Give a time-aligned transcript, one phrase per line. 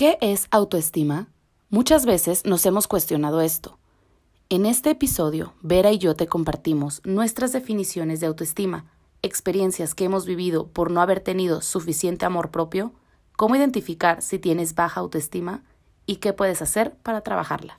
[0.00, 1.28] ¿Qué es autoestima?
[1.68, 3.76] Muchas veces nos hemos cuestionado esto.
[4.48, 8.86] En este episodio, Vera y yo te compartimos nuestras definiciones de autoestima,
[9.20, 12.94] experiencias que hemos vivido por no haber tenido suficiente amor propio,
[13.36, 15.64] cómo identificar si tienes baja autoestima
[16.06, 17.78] y qué puedes hacer para trabajarla.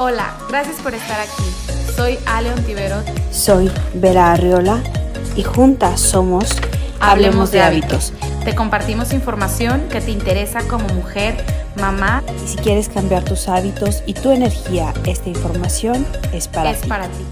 [0.00, 1.92] Hola, gracias por estar aquí.
[1.94, 3.04] Soy Ale Ontiveros.
[3.30, 4.82] Soy Vera Arriola
[5.36, 6.56] y juntas somos
[6.98, 8.12] Hablemos de hábitos.
[8.48, 11.34] Te compartimos información que te interesa como mujer,
[11.76, 12.24] mamá.
[12.42, 16.88] Y si quieres cambiar tus hábitos y tu energía, esta información es para es ti.
[16.88, 17.24] para ti.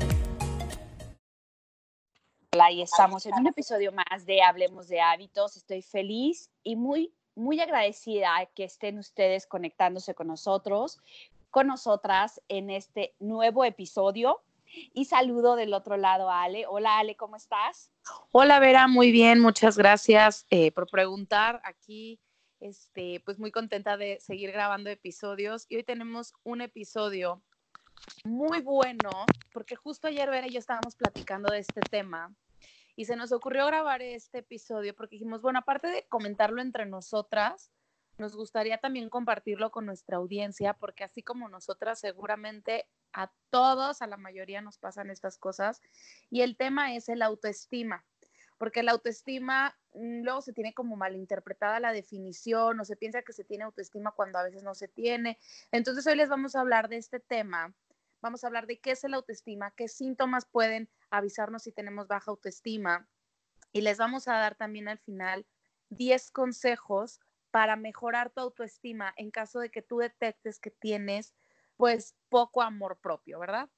[2.52, 5.56] Hola, y estamos en un episodio más de Hablemos de Hábitos.
[5.56, 11.00] Estoy feliz y muy, muy agradecida que estén ustedes conectándose con nosotros,
[11.48, 14.42] con nosotras en este nuevo episodio.
[14.92, 16.66] Y saludo del otro lado a Ale.
[16.68, 17.90] Hola Ale, ¿cómo estás?
[18.30, 21.60] Hola Vera, muy bien, muchas gracias eh, por preguntar.
[21.64, 22.20] Aquí,
[22.60, 27.42] este, pues muy contenta de seguir grabando episodios y hoy tenemos un episodio
[28.24, 29.10] muy bueno
[29.52, 32.34] porque justo ayer Vera y yo estábamos platicando de este tema
[32.94, 37.70] y se nos ocurrió grabar este episodio porque dijimos, bueno, aparte de comentarlo entre nosotras,
[38.18, 42.86] nos gustaría también compartirlo con nuestra audiencia porque así como nosotras seguramente
[43.16, 45.80] a todos, a la mayoría nos pasan estas cosas.
[46.30, 48.04] Y el tema es el autoestima,
[48.58, 53.32] porque la autoestima mm, luego se tiene como malinterpretada la definición o se piensa que
[53.32, 55.38] se tiene autoestima cuando a veces no se tiene.
[55.72, 57.74] Entonces hoy les vamos a hablar de este tema.
[58.20, 62.30] Vamos a hablar de qué es el autoestima, qué síntomas pueden avisarnos si tenemos baja
[62.30, 63.08] autoestima.
[63.72, 65.46] Y les vamos a dar también al final
[65.88, 67.20] 10 consejos
[67.50, 71.32] para mejorar tu autoestima en caso de que tú detectes que tienes
[71.76, 73.68] pues poco amor propio, ¿verdad?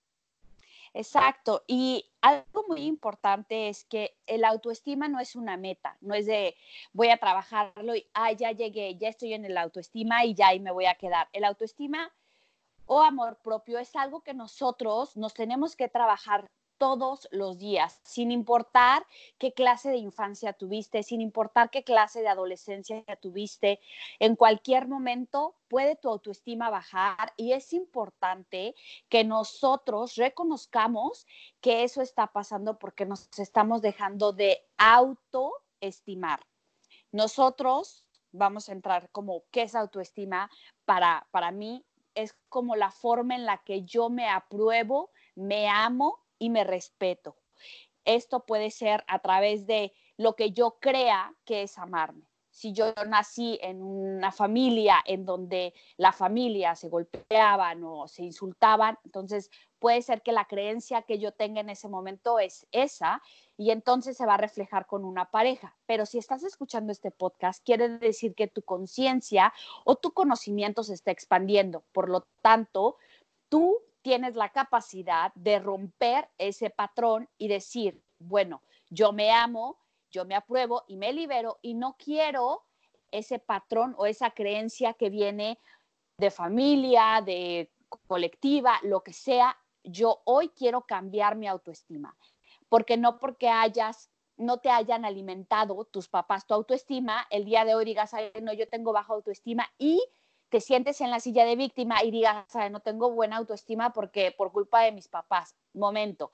[0.94, 1.64] Exacto.
[1.66, 6.56] Y algo muy importante es que el autoestima no es una meta, no es de
[6.92, 10.60] voy a trabajarlo y ah, ya llegué, ya estoy en el autoestima y ya ahí
[10.60, 11.28] me voy a quedar.
[11.32, 12.12] El autoestima
[12.86, 16.46] o amor propio es algo que nosotros nos tenemos que trabajar
[16.78, 19.04] todos los días, sin importar
[19.36, 23.80] qué clase de infancia tuviste, sin importar qué clase de adolescencia tuviste,
[24.18, 28.74] en cualquier momento puede tu autoestima bajar y es importante
[29.08, 31.26] que nosotros reconozcamos
[31.60, 36.40] que eso está pasando porque nos estamos dejando de autoestimar.
[37.10, 40.50] Nosotros vamos a entrar como qué es autoestima
[40.84, 41.84] para para mí
[42.14, 47.36] es como la forma en la que yo me apruebo, me amo y me respeto.
[48.04, 52.28] Esto puede ser a través de lo que yo crea que es amarme.
[52.50, 58.98] Si yo nací en una familia en donde la familia se golpeaban o se insultaban,
[59.04, 63.22] entonces puede ser que la creencia que yo tenga en ese momento es esa
[63.56, 65.76] y entonces se va a reflejar con una pareja.
[65.86, 69.52] Pero si estás escuchando este podcast, quiere decir que tu conciencia
[69.84, 71.84] o tu conocimiento se está expandiendo.
[71.92, 72.96] Por lo tanto,
[73.48, 79.78] tú tienes la capacidad de romper ese patrón y decir, bueno, yo me amo,
[80.10, 82.64] yo me apruebo y me libero y no quiero
[83.10, 85.58] ese patrón o esa creencia que viene
[86.18, 87.70] de familia, de
[88.06, 92.16] colectiva, lo que sea, yo hoy quiero cambiar mi autoestima,
[92.68, 97.74] porque no porque hayas no te hayan alimentado tus papás tu autoestima, el día de
[97.74, 100.00] hoy digas, no, yo tengo baja autoestima y
[100.48, 104.52] te sientes en la silla de víctima y digas, no tengo buena autoestima porque por
[104.52, 105.54] culpa de mis papás.
[105.74, 106.32] Momento,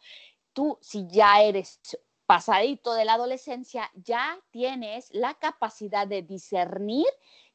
[0.52, 1.80] tú si ya eres
[2.26, 7.06] pasadito de la adolescencia, ya tienes la capacidad de discernir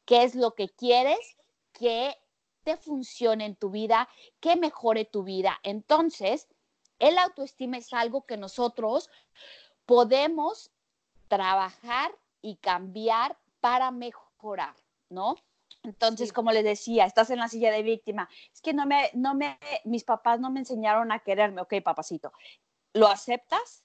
[0.06, 1.38] qué es lo que quieres
[1.72, 2.16] que
[2.64, 4.09] te funcione en tu vida,
[4.40, 5.59] que mejore tu vida.
[5.64, 6.47] Entonces,
[7.00, 9.09] el autoestima es algo que nosotros
[9.86, 10.72] podemos
[11.30, 14.76] trabajar y cambiar para mejorar,
[15.09, 15.36] ¿no?
[15.89, 18.29] Entonces, como les decía, estás en la silla de víctima.
[18.53, 21.61] Es que no me, no me, mis papás no me enseñaron a quererme.
[21.61, 22.31] Ok, papacito,
[22.94, 23.83] lo aceptas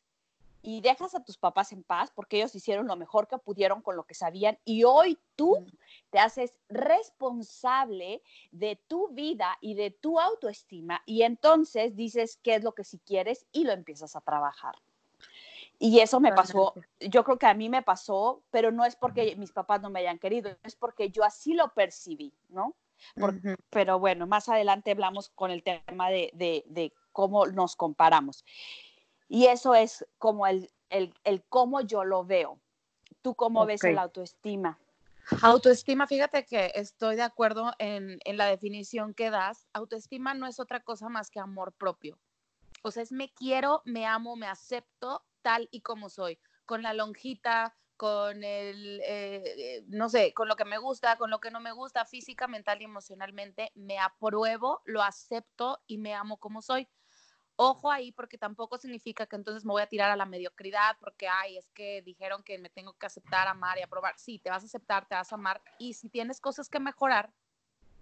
[0.60, 3.97] y dejas a tus papás en paz porque ellos hicieron lo mejor que pudieron con
[3.97, 5.66] lo que sabían y hoy tú
[6.11, 12.64] te haces responsable de tu vida y de tu autoestima y entonces dices qué es
[12.64, 14.75] lo que sí quieres y lo empiezas a trabajar.
[15.79, 19.35] Y eso me pasó, yo creo que a mí me pasó, pero no es porque
[19.37, 22.75] mis papás no me hayan querido, es porque yo así lo percibí, ¿no?
[23.71, 28.44] Pero bueno, más adelante hablamos con el tema de, de, cómo nos comparamos.
[29.29, 32.59] Y eso es como el, el, el cómo yo lo veo.
[33.20, 34.79] ¿Tú cómo ves la autoestima?
[35.43, 39.67] Autoestima, fíjate que estoy de acuerdo en, en, la definición que das.
[39.73, 42.19] Autoestima no es otra cosa más que amor propio.
[42.82, 46.94] O sea, es me quiero, me amo, me acepto tal y como soy, con la
[46.94, 51.61] lonjita, con el, eh, no sé, con lo que me gusta, con lo que no
[51.61, 56.88] me gusta, física, mental y emocionalmente, me apruebo, lo acepto y me amo como soy.
[57.56, 61.29] Ojo ahí, porque tampoco significa que entonces me voy a tirar a la mediocridad, porque,
[61.29, 64.19] ay, es que dijeron que me tengo que aceptar, amar y aprobar.
[64.19, 65.62] Sí, te vas a aceptar, te vas a amar.
[65.79, 67.32] Y si tienes cosas que mejorar,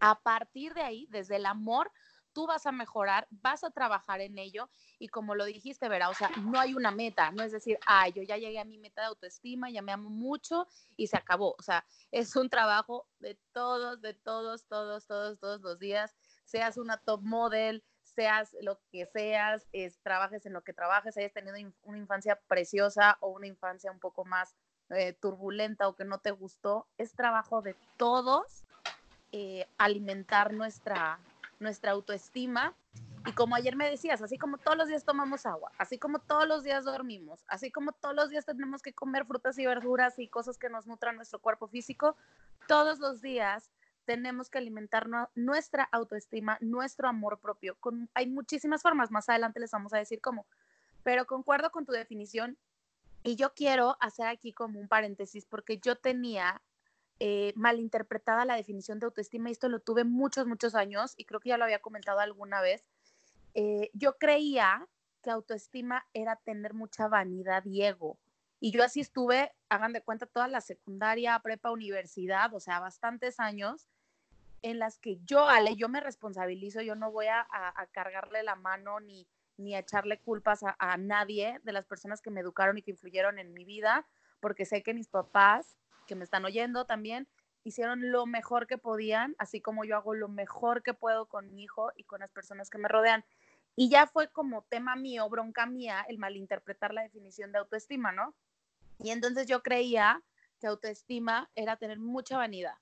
[0.01, 1.93] a partir de ahí, desde el amor,
[2.33, 6.15] tú vas a mejorar, vas a trabajar en ello y como lo dijiste, Vera, o
[6.15, 9.03] sea, no hay una meta, no es decir, ay, yo ya llegué a mi meta
[9.03, 11.55] de autoestima, ya me amo mucho y se acabó.
[11.59, 16.15] O sea, es un trabajo de todos, de todos, todos, todos, todos los días,
[16.45, 21.33] seas una top model, seas lo que seas, es, trabajes en lo que trabajes, hayas
[21.33, 24.55] tenido una infancia preciosa o una infancia un poco más
[24.91, 28.65] eh, turbulenta o que no te gustó, es trabajo de todos
[29.35, 31.19] eh, alimentar nuestra,
[31.63, 32.75] nuestra autoestima.
[33.25, 36.47] Y como ayer me decías, así como todos los días tomamos agua, así como todos
[36.49, 40.27] los días dormimos, así como todos los días tenemos que comer frutas y verduras y
[40.27, 42.17] cosas que nos nutran nuestro cuerpo físico,
[42.67, 43.71] todos los días
[44.07, 45.07] tenemos que alimentar
[45.37, 47.77] nuestra autoestima, nuestro amor propio.
[48.15, 50.45] Hay muchísimas formas, más adelante les vamos a decir cómo,
[51.05, 52.59] pero concuerdo con tu definición
[53.23, 56.61] y yo quiero hacer aquí como un paréntesis porque yo tenía
[57.25, 61.39] eh, malinterpretada la definición de autoestima y esto lo tuve muchos, muchos años y creo
[61.39, 62.83] que ya lo había comentado alguna vez.
[63.55, 64.89] Eh, yo creía
[65.23, 68.19] que autoestima era tener mucha vanidad y ego.
[68.59, 73.39] Y yo así estuve, hagan de cuenta, toda la secundaria, prepa, universidad, o sea, bastantes
[73.39, 73.87] años
[74.63, 77.47] en las que yo, Ale, yo me responsabilizo, yo no voy a,
[77.93, 79.29] cargarle la mano ni,
[79.59, 82.91] ni a echarle culpas a, a, nadie de las personas que me educaron y que
[82.91, 84.09] influyeron en mi vida,
[84.41, 85.77] porque sé que mis papás,
[86.13, 87.27] que me están oyendo también,
[87.65, 91.63] hicieron lo mejor que podían, así como yo hago lo mejor que puedo con mi
[91.63, 93.25] hijo y con las personas que me rodean.
[93.77, 98.35] Y ya fue como tema mío, bronca mía, el malinterpretar la definición de autoestima, ¿no?
[98.99, 100.23] Y entonces yo creía
[100.61, 102.75] que autoestima era tener mucha vanidad,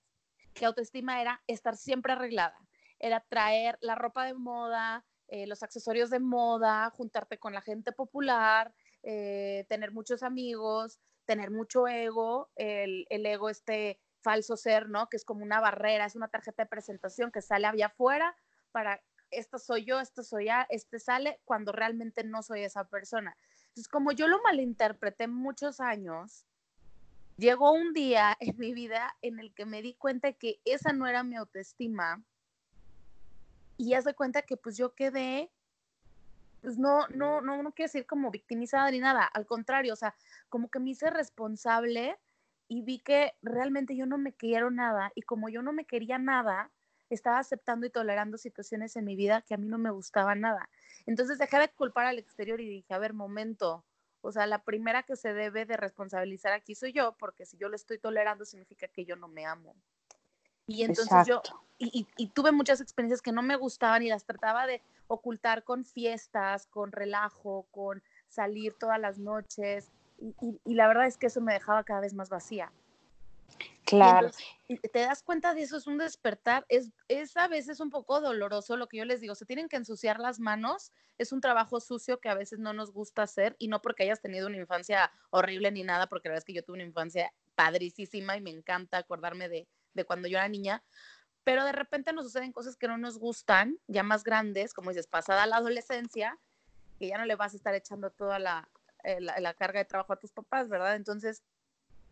[0.53, 2.59] que autoestima era estar siempre arreglada,
[2.99, 7.93] era traer la ropa de moda, eh, los accesorios de moda, juntarte con la gente
[7.93, 8.75] popular,
[9.05, 10.99] eh, tener muchos amigos,
[11.31, 15.09] tener mucho ego, el, el, ego este falso ser, ¿no?
[15.09, 18.35] Que es como una barrera, es una tarjeta de presentación que sale allá afuera
[18.73, 19.01] para,
[19.31, 23.37] esto soy yo, esto soy ya, este sale cuando realmente no soy esa persona.
[23.69, 26.47] Entonces, como yo lo malinterpreté muchos años,
[27.37, 31.07] llegó un día en mi vida en el que me di cuenta que esa no
[31.07, 32.25] era mi autoestima
[33.77, 35.53] y ya se cuenta que pues yo quedé,
[36.61, 40.15] pues no, no, no, no quiero decir como victimizada ni nada, al contrario, o sea,
[40.49, 42.19] como que me hice responsable
[42.69, 46.19] y vi que realmente yo no me quiero nada y como yo no me quería
[46.19, 46.71] nada,
[47.09, 50.71] estaba aceptando y tolerando situaciones en mi vida que a mí no me gustaban nada.
[51.07, 53.85] Entonces dejé de culpar al exterior y dije, a ver, momento,
[54.21, 57.69] o sea, la primera que se debe de responsabilizar aquí soy yo, porque si yo
[57.69, 59.75] lo estoy tolerando significa que yo no me amo.
[60.71, 61.43] Y entonces yo,
[61.79, 65.85] y, y, tuve muchas experiencias que no me gustaban y las trataba de ocultar con
[65.85, 69.91] fiestas, con relajo, con salir todas las noches.
[70.21, 72.71] Y, y, la verdad es que eso me dejaba cada vez más vacía.
[73.85, 74.31] Claro.
[74.93, 78.77] te das cuenta de eso, es un despertar, es, es a veces un poco doloroso
[78.77, 82.21] lo que yo les digo, se tienen que ensuciar las manos, es un trabajo sucio
[82.21, 85.73] que a veces no nos gusta hacer y no porque hayas tenido una infancia horrible
[85.73, 88.99] ni nada, porque la verdad es que yo tuve una infancia padricísima y me encanta
[88.99, 89.67] acordarme de,
[90.01, 90.83] de cuando yo era niña,
[91.45, 95.07] pero de repente nos suceden cosas que no nos gustan, ya más grandes, como dices,
[95.07, 96.39] pasada la adolescencia,
[96.99, 98.69] que ya no le vas a estar echando toda la,
[99.05, 100.97] eh, la, la carga de trabajo a tus papás, ¿verdad?
[100.97, 101.43] Entonces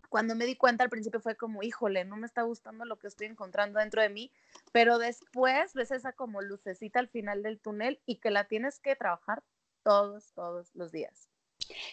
[0.09, 3.09] cuando me di cuenta al principio fue como, híjole, no me está gustando lo que
[3.09, 4.33] estoy encontrando dentro de mí,
[4.73, 8.97] pero después ves esa como lucecita al final del túnel y que la tienes que
[8.97, 9.43] trabajar
[9.83, 11.29] todos, todos los días.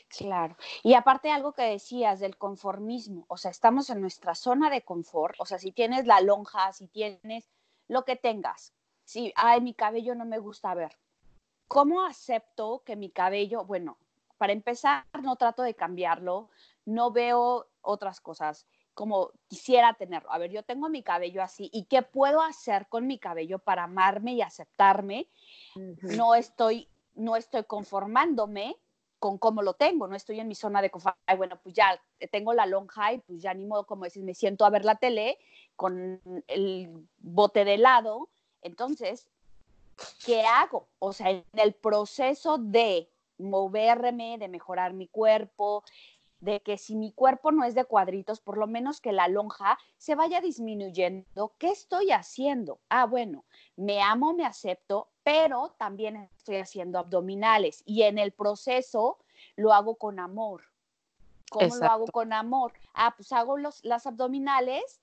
[0.07, 0.55] Claro.
[0.83, 5.35] Y aparte algo que decías del conformismo, o sea, estamos en nuestra zona de confort,
[5.39, 7.49] o sea, si tienes la lonja, si tienes
[7.87, 10.97] lo que tengas, si, ay, mi cabello no me gusta ver,
[11.67, 13.97] ¿cómo acepto que mi cabello, bueno,
[14.37, 16.49] para empezar, no trato de cambiarlo,
[16.85, 20.31] no veo otras cosas como quisiera tenerlo.
[20.31, 23.83] A ver, yo tengo mi cabello así y qué puedo hacer con mi cabello para
[23.83, 25.27] amarme y aceptarme.
[26.01, 28.77] No estoy no estoy conformándome
[29.25, 31.17] con cómo lo tengo, no estoy en mi zona de confort.
[31.35, 31.99] Bueno, pues ya
[32.31, 34.97] tengo la lonja y pues ya ni modo, como decís, me siento a ver la
[34.97, 35.39] tele
[35.75, 38.29] con el bote de helado.
[38.61, 39.27] Entonces,
[40.23, 40.89] ¿qué hago?
[40.99, 45.83] O sea, en el proceso de moverme, de mejorar mi cuerpo,
[46.39, 49.77] de que si mi cuerpo no es de cuadritos, por lo menos que la lonja
[49.97, 51.53] se vaya disminuyendo.
[51.57, 52.79] ¿Qué estoy haciendo?
[52.89, 59.17] Ah, bueno, me amo, me acepto, pero también estoy haciendo abdominales y en el proceso
[59.55, 60.63] lo hago con amor,
[61.49, 62.73] ¿Cómo lo hago con amor?
[62.93, 65.01] Ah, pues hago los, las abdominales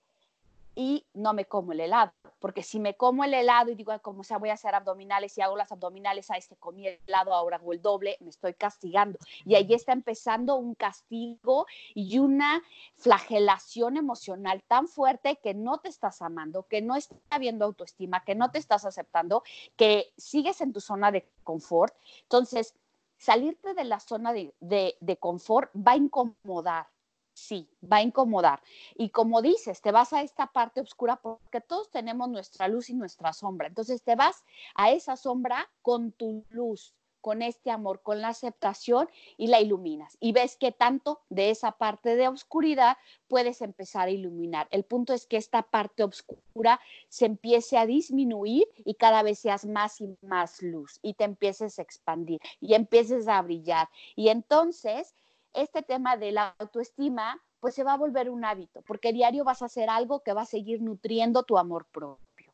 [0.74, 4.24] y no me como el helado, porque si me como el helado y digo, como
[4.24, 7.56] sea, voy a hacer abdominales y hago las abdominales, a este comí el helado, ahora
[7.56, 9.18] hago el doble, me estoy castigando.
[9.44, 12.62] Y ahí está empezando un castigo y una
[12.96, 18.34] flagelación emocional tan fuerte que no te estás amando, que no está habiendo autoestima, que
[18.34, 19.42] no te estás aceptando,
[19.76, 21.94] que sigues en tu zona de confort.
[22.22, 22.74] Entonces,
[23.18, 26.91] salirte de la zona de, de confort va a incomodar
[27.34, 28.60] sí, va a incomodar.
[28.94, 32.94] Y como dices, te vas a esta parte oscura porque todos tenemos nuestra luz y
[32.94, 33.68] nuestra sombra.
[33.68, 39.08] Entonces te vas a esa sombra con tu luz, con este amor, con la aceptación
[39.38, 40.18] y la iluminas.
[40.20, 42.96] Y ves que tanto de esa parte de oscuridad
[43.28, 44.66] puedes empezar a iluminar.
[44.70, 49.64] El punto es que esta parte oscura se empiece a disminuir y cada vez seas
[49.64, 53.88] más y más luz y te empieces a expandir y empieces a brillar.
[54.16, 55.14] Y entonces
[55.54, 59.62] este tema de la autoestima, pues se va a volver un hábito, porque diario vas
[59.62, 62.52] a hacer algo que va a seguir nutriendo tu amor propio.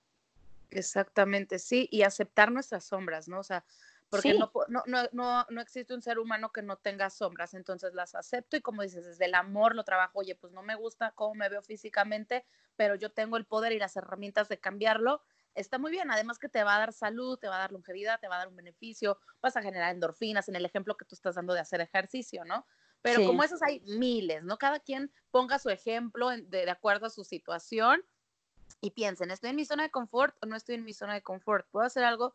[0.70, 3.40] Exactamente, sí, y aceptar nuestras sombras, ¿no?
[3.40, 3.64] O sea,
[4.10, 8.14] porque no, no, no, no, existe un ser humano que no tenga sombras, entonces las
[8.14, 11.34] acepto y como dices, desde el amor lo trabajo, oye, pues no me gusta cómo
[11.34, 15.22] me veo físicamente, pero yo tengo el poder y las herramientas de cambiarlo,
[15.54, 18.18] está muy bien, además que te va a dar salud, te va a dar longevidad,
[18.18, 21.14] te va a dar un beneficio, vas a generar endorfinas en el ejemplo que tú
[21.14, 22.66] estás dando de hacer ejercicio, ¿no?
[23.02, 24.58] Pero como esos hay miles, ¿no?
[24.58, 28.04] Cada quien ponga su ejemplo de, acuerdo a su situación
[28.80, 31.22] y piensen, ¿estoy en mi zona de confort o no estoy en mi zona de
[31.22, 31.66] confort?
[31.70, 32.34] ¿Puedo hacer algo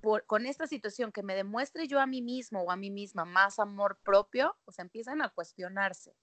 [0.00, 3.24] por, con esta situación que me demuestre yo a mí mismo o a mí misma
[3.24, 4.56] más amor propio?
[4.64, 6.14] O sea, empiezan a cuestionarse.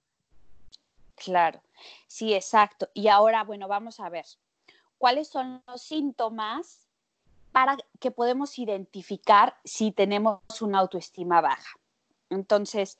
[1.16, 1.62] Claro,
[2.08, 2.90] sí, exacto.
[2.94, 4.26] Y ahora, bueno, vamos a ver,
[4.98, 6.88] ¿cuáles son los síntomas
[7.52, 11.80] para que podemos identificar si tenemos una autoestima baja?
[12.30, 13.00] Entonces,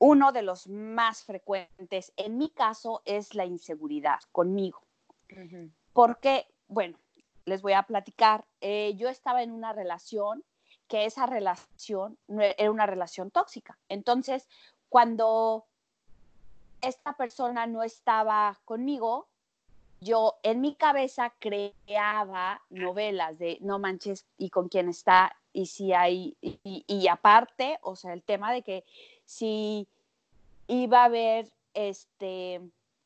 [0.00, 4.82] uno de los más frecuentes en mi caso es la inseguridad conmigo.
[5.92, 6.98] Porque, bueno,
[7.44, 10.42] les voy a platicar, eh, yo estaba en una relación
[10.88, 13.78] que esa relación era una relación tóxica.
[13.88, 14.48] Entonces,
[14.88, 15.66] cuando
[16.80, 19.28] esta persona no estaba conmigo,
[20.00, 25.92] yo en mi cabeza creaba novelas de no manches y con quién está y si
[25.92, 28.84] hay, y aparte, o sea, el tema de que
[29.30, 29.86] si
[30.66, 32.60] iba a haber este,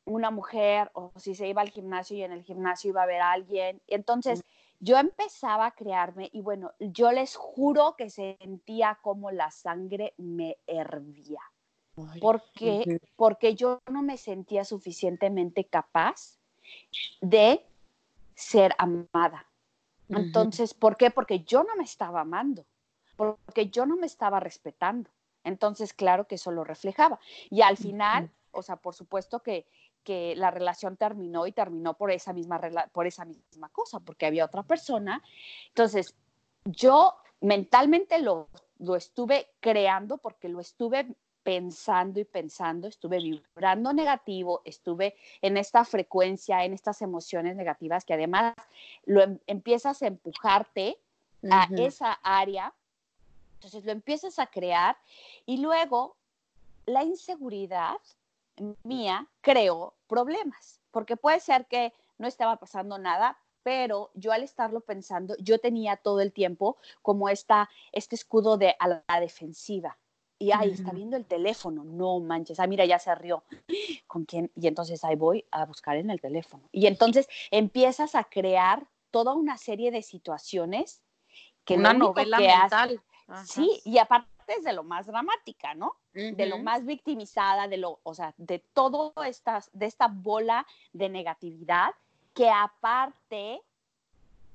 [0.07, 3.21] una mujer o si se iba al gimnasio y en el gimnasio iba a haber
[3.21, 3.83] alguien.
[3.89, 4.43] Entonces
[4.81, 10.57] yo empezaba a crearme y bueno, yo les juro que sentía como la sangre me
[10.67, 11.43] hervía.
[12.23, 16.39] porque, porque yo no me sentía suficientemente capaz
[17.21, 17.63] de
[18.35, 19.47] ser amada.
[20.09, 21.11] Entonces, ¿por qué?
[21.11, 22.65] Porque yo no me estaba amando,
[23.17, 25.11] porque yo no me estaba respetando.
[25.45, 27.21] Entonces, claro que eso lo reflejaba.
[27.51, 29.67] Y al final, o sea, por supuesto que,
[30.03, 32.61] que la relación terminó y terminó por esa misma,
[32.93, 35.23] por esa misma cosa, porque había otra persona.
[35.69, 36.15] Entonces,
[36.65, 38.49] yo mentalmente lo,
[38.79, 41.07] lo estuve creando porque lo estuve
[41.45, 48.15] pensando y pensando, estuve vibrando negativo, estuve en esta frecuencia, en estas emociones negativas que
[48.15, 48.55] además
[49.05, 50.99] lo em, empiezas a empujarte
[51.51, 52.73] a esa área
[53.65, 54.97] entonces lo empiezas a crear
[55.47, 56.17] y luego
[56.85, 57.97] la inseguridad
[58.83, 64.81] mía creó problemas, porque puede ser que no estaba pasando nada, pero yo al estarlo
[64.83, 69.97] pensando, yo tenía todo el tiempo como esta, este escudo de a la defensiva.
[70.39, 73.45] Y ahí está viendo el teléfono, no manches, ah, mira, ya se rió.
[74.07, 74.51] ¿Con quién?
[74.55, 76.69] Y entonces ahí voy a buscar en el teléfono.
[76.71, 81.01] Y entonces empiezas a crear toda una serie de situaciones
[81.65, 83.01] que una novela mental.
[83.47, 85.97] Sí, y aparte es de lo más dramática, ¿no?
[86.13, 91.09] De lo más victimizada, de lo, o sea, de todo estas, de esta bola de
[91.09, 91.95] negatividad
[92.35, 93.63] que aparte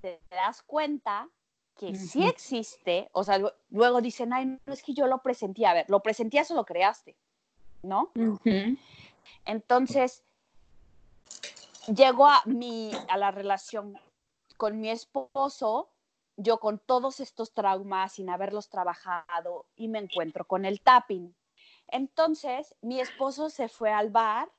[0.02, 1.28] te das cuenta
[1.76, 5.74] que sí existe, o sea, luego dicen, ay, no es que yo lo presentí, a
[5.74, 7.16] ver, lo presentías o lo creaste,
[7.84, 8.12] ¿no?
[9.46, 10.24] Entonces,
[11.88, 13.98] llego a mi, a la relación
[14.58, 15.90] con mi esposo
[16.40, 21.36] yo con todos estos traumas sin haberlos trabajado y me encuentro con el tapping.
[21.90, 24.50] Entonces, mi esposo se fue al bar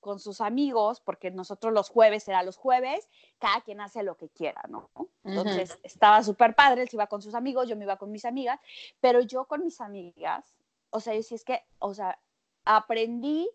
[0.00, 4.28] con sus amigos, porque nosotros los jueves era los jueves, cada quien hace lo que
[4.28, 4.90] quiera, ¿no?
[5.24, 8.26] Entonces, estaba súper padre, él se iba con sus amigos, yo me iba con mis
[8.26, 8.60] amigas,
[9.00, 10.54] pero yo con mis amigas,
[10.90, 12.18] o sea, yo sí es que, o sea,
[12.66, 13.48] aprendí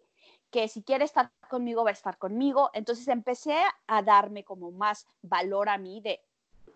[0.49, 2.71] que si quiere estar conmigo, va a estar conmigo.
[2.73, 3.55] Entonces empecé
[3.87, 6.19] a darme como más valor a mí de,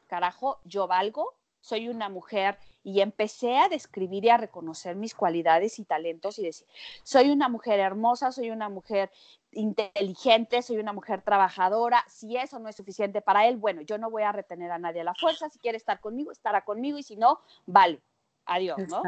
[0.07, 5.79] carajo, yo valgo, soy una mujer y empecé a describir y a reconocer mis cualidades
[5.79, 6.67] y talentos y decir,
[7.03, 9.09] soy una mujer hermosa, soy una mujer
[9.51, 14.09] inteligente, soy una mujer trabajadora, si eso no es suficiente para él, bueno, yo no
[14.09, 17.03] voy a retener a nadie a la fuerza, si quiere estar conmigo, estará conmigo y
[17.03, 18.01] si no, vale,
[18.45, 19.01] adiós, ¿no?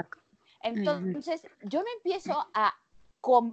[0.62, 2.74] Entonces, yo me empiezo a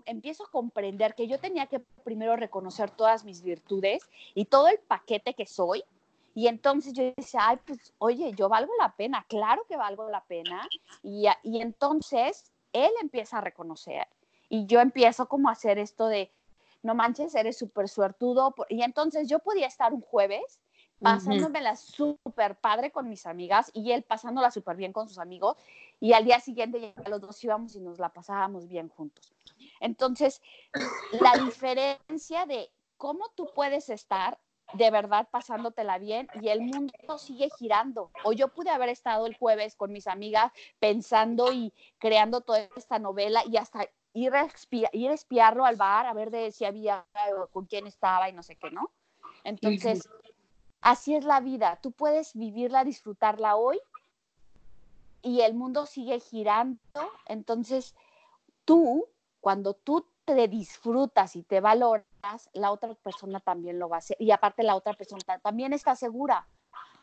[0.06, 4.02] empiezo a comprender que yo tenía que primero reconocer todas mis virtudes
[4.34, 5.82] y todo el paquete que soy.
[6.34, 10.24] Y entonces yo decía, ay, pues, oye, yo valgo la pena, claro que valgo la
[10.24, 10.68] pena.
[11.02, 14.06] Y, y entonces él empieza a reconocer.
[14.48, 16.32] Y yo empiezo como a hacer esto de,
[16.82, 18.54] no manches, eres súper suertudo.
[18.68, 20.60] Y entonces yo podía estar un jueves
[21.02, 25.56] pasándomela súper padre con mis amigas y él pasándola súper bien con sus amigos.
[26.00, 29.32] Y al día siguiente ya los dos íbamos y nos la pasábamos bien juntos.
[29.80, 30.40] Entonces,
[31.20, 34.38] la diferencia de cómo tú puedes estar
[34.74, 38.10] de verdad pasándotela bien y el mundo sigue girando.
[38.24, 42.98] O yo pude haber estado el jueves con mis amigas pensando y creando toda esta
[42.98, 44.48] novela y hasta ir a,
[44.92, 47.06] ir a espiarlo al bar a ver de si había
[47.52, 48.90] con quién estaba y no sé qué, ¿no?
[49.44, 50.08] Entonces,
[50.80, 51.78] así es la vida.
[51.82, 53.80] Tú puedes vivirla, disfrutarla hoy
[55.22, 56.80] y el mundo sigue girando.
[57.26, 57.94] Entonces,
[58.64, 59.06] tú,
[59.40, 62.04] cuando tú te disfrutas y te valoras,
[62.52, 64.16] la otra persona también lo va a hacer.
[64.20, 66.46] Y aparte la otra persona también está segura,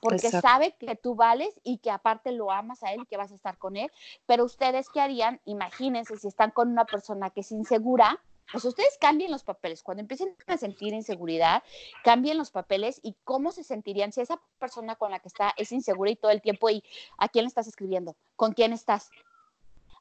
[0.01, 3.31] porque sabe que tú vales y que aparte lo amas a él y que vas
[3.31, 3.91] a estar con él.
[4.25, 5.41] Pero ustedes, ¿qué harían?
[5.45, 8.21] Imagínense si están con una persona que es insegura,
[8.51, 9.83] pues ustedes cambien los papeles.
[9.83, 11.63] Cuando empiecen a sentir inseguridad,
[12.03, 15.71] cambien los papeles y cómo se sentirían si esa persona con la que está es
[15.71, 16.83] insegura y todo el tiempo y
[17.17, 19.11] a quién le estás escribiendo, con quién estás,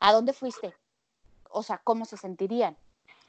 [0.00, 0.74] a dónde fuiste,
[1.50, 2.76] o sea, cómo se sentirían.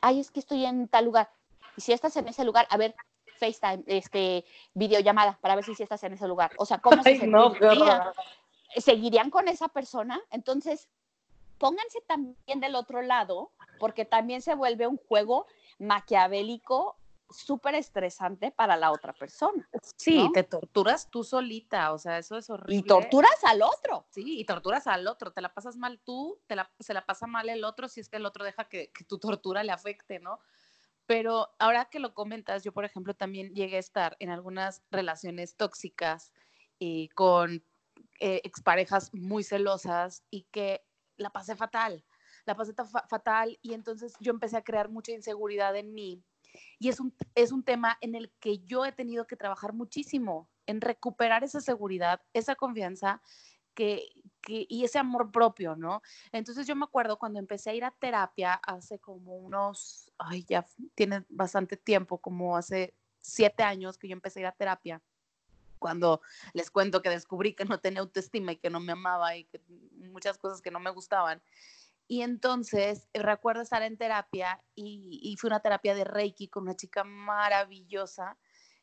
[0.01, 1.29] Ay, es que estoy en tal lugar.
[1.77, 2.95] Y si estás en ese lugar, a ver,
[3.39, 6.51] FaceTime, este, videollamada, para ver si, si estás en ese lugar.
[6.57, 8.03] O sea, ¿cómo se sentirían?
[8.75, 10.21] ¿Seguirían con esa persona?
[10.29, 10.89] Entonces,
[11.57, 15.47] pónganse también del otro lado, porque también se vuelve un juego
[15.79, 16.97] maquiavélico
[17.29, 19.67] súper estresante para la otra persona.
[19.97, 22.75] Sí, te torturas tú solita, o sea, eso es horrible.
[22.75, 24.07] Y torturas al otro.
[24.09, 27.27] Sí, y torturas al otro, te la pasas mal tú, te la, se la pasa
[27.27, 30.19] mal el otro si es que el otro deja que, que tu tortura le afecte,
[30.19, 30.39] ¿no?
[31.05, 35.55] Pero ahora que lo comentas, yo, por ejemplo, también llegué a estar en algunas relaciones
[35.55, 36.31] tóxicas
[36.77, 37.63] y eh, con
[38.19, 40.85] eh, exparejas muy celosas y que
[41.17, 42.05] la pasé fatal,
[42.45, 46.23] la pasé fatal y entonces yo empecé a crear mucha inseguridad en mí
[46.79, 50.49] y es un, es un tema en el que yo he tenido que trabajar muchísimo,
[50.65, 53.21] en recuperar esa seguridad, esa confianza
[53.73, 54.07] que,
[54.41, 56.01] que, y ese amor propio, ¿no?
[56.31, 60.65] Entonces yo me acuerdo cuando empecé a ir a terapia hace como unos, ay, ya
[60.95, 65.01] tiene bastante tiempo, como hace siete años que yo empecé a ir a terapia
[65.79, 66.21] cuando
[66.53, 69.61] les cuento que descubrí que no tenía autoestima y que no me amaba y que
[70.11, 71.41] muchas cosas que no me gustaban.
[72.09, 76.75] Y entonces eh, recuerdo estar en terapia y, fue una terapia de Reiki con una
[76.75, 78.35] chica maravillosa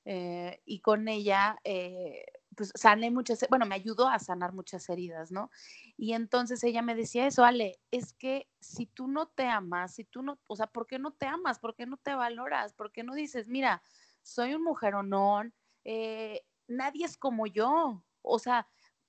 [0.04, 5.32] eh, y con ella eh, pues sané muchas, bueno, me ayudó a sanar muchas heridas,
[5.32, 5.50] ¿no?
[5.96, 10.04] Y entonces ella me decía eso, Ale, es que si tú no te amas, si
[10.04, 11.58] tú no, o sea, ¿por qué no te amas?
[11.58, 12.74] ¿Por qué no te valoras?
[12.74, 13.82] ¿Por qué no dices, mira,
[14.22, 18.04] soy un mujeronón, eh, nadie es como yo.
[18.22, 18.68] O sea,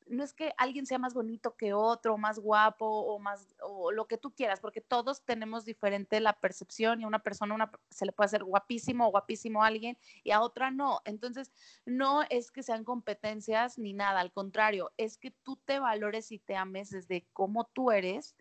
[0.10, 4.08] no es que alguien sea más bonito que otro, más guapo o más o lo
[4.08, 8.12] que tú quieras, porque todos tenemos diferente la percepción y a una persona se le
[8.12, 11.02] puede hacer guapísimo o guapísimo a alguien y a otra no.
[11.06, 11.52] Entonces,
[11.86, 16.40] no es que sean competencias ni nada, al contrario, es que tú te valores y
[16.40, 18.36] te ames desde cómo tú eres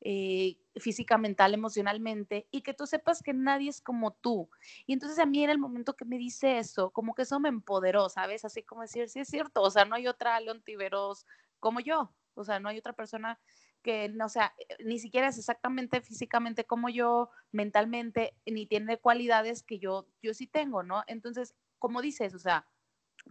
[0.00, 4.48] eh, física, mental, emocionalmente, y que tú sepas que nadie es como tú.
[4.86, 7.48] Y entonces a mí en el momento que me dice eso, como que eso me
[7.48, 8.44] empoderó, ¿sabes?
[8.44, 11.26] Así como decir, sí es cierto, o sea, no hay otra León Tiveros
[11.60, 13.40] como yo, o sea, no hay otra persona
[13.82, 19.78] que, o sea, ni siquiera es exactamente físicamente como yo, mentalmente, ni tiene cualidades que
[19.78, 21.02] yo, yo sí tengo, ¿no?
[21.06, 22.66] Entonces, como dices, o sea,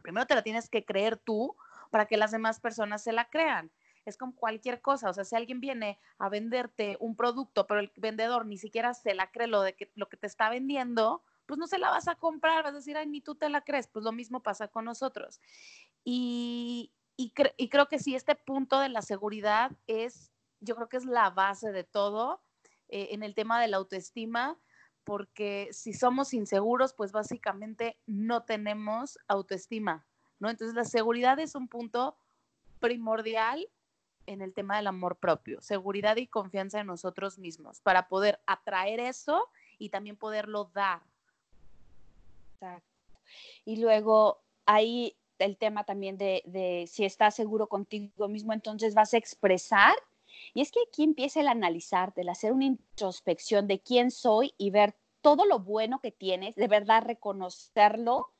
[0.03, 1.56] primero te la tienes que creer tú
[1.91, 3.71] para que las demás personas se la crean
[4.10, 7.91] es como cualquier cosa, o sea, si alguien viene a venderte un producto, pero el
[7.96, 11.58] vendedor ni siquiera se la cree lo de que lo que te está vendiendo, pues
[11.58, 13.88] no se la vas a comprar, vas a decir, ay, ni tú te la crees,
[13.88, 15.41] pues lo mismo pasa con nosotros.
[16.04, 21.06] Y, y, creo que sí, este punto de la seguridad es, yo creo que es
[21.06, 22.41] la base de todo
[22.89, 24.58] eh, en el tema de la autoestima,
[25.04, 30.06] porque si somos inseguros, pues básicamente no tenemos autoestima,
[30.39, 30.50] ¿no?
[30.50, 32.17] Entonces la seguridad es un punto
[32.80, 33.67] primordial
[34.28, 39.00] en el tema del amor propio, seguridad y confianza en nosotros mismos, para poder atraer
[39.00, 41.02] eso y también poderlo dar.
[42.54, 42.88] Exacto.
[43.66, 49.18] Y luego ahí el tema también de, si estás seguro contigo mismo, entonces vas a
[49.18, 49.96] expresar.
[50.54, 54.70] Y es que aquí empieza el analizar, el hacer una introspección de quién soy y
[54.70, 58.32] ver todo lo bueno que tienes, de verdad reconocerlo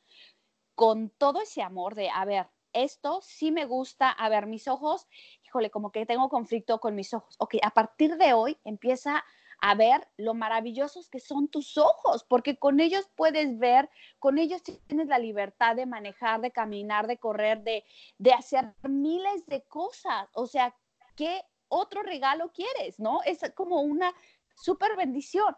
[0.76, 5.08] con todo ese amor de, a ver, esto sí me gusta, a ver, mis ojos,
[5.48, 7.36] híjole, como que tengo conflicto con mis ojos.
[7.40, 9.24] Ok, a partir de hoy empieza
[9.60, 14.62] a ver lo maravillosos que son tus ojos, porque con ellos puedes ver, con ellos
[14.62, 17.84] tienes la libertad de manejar, de caminar, de correr, de,
[18.20, 20.30] de hacer miles de cosas.
[20.34, 20.76] O sea,
[21.16, 23.00] ¿qué otro regalo quieres?
[23.00, 23.22] ¿No?
[23.24, 24.14] Es como una
[24.56, 25.56] súper bendición.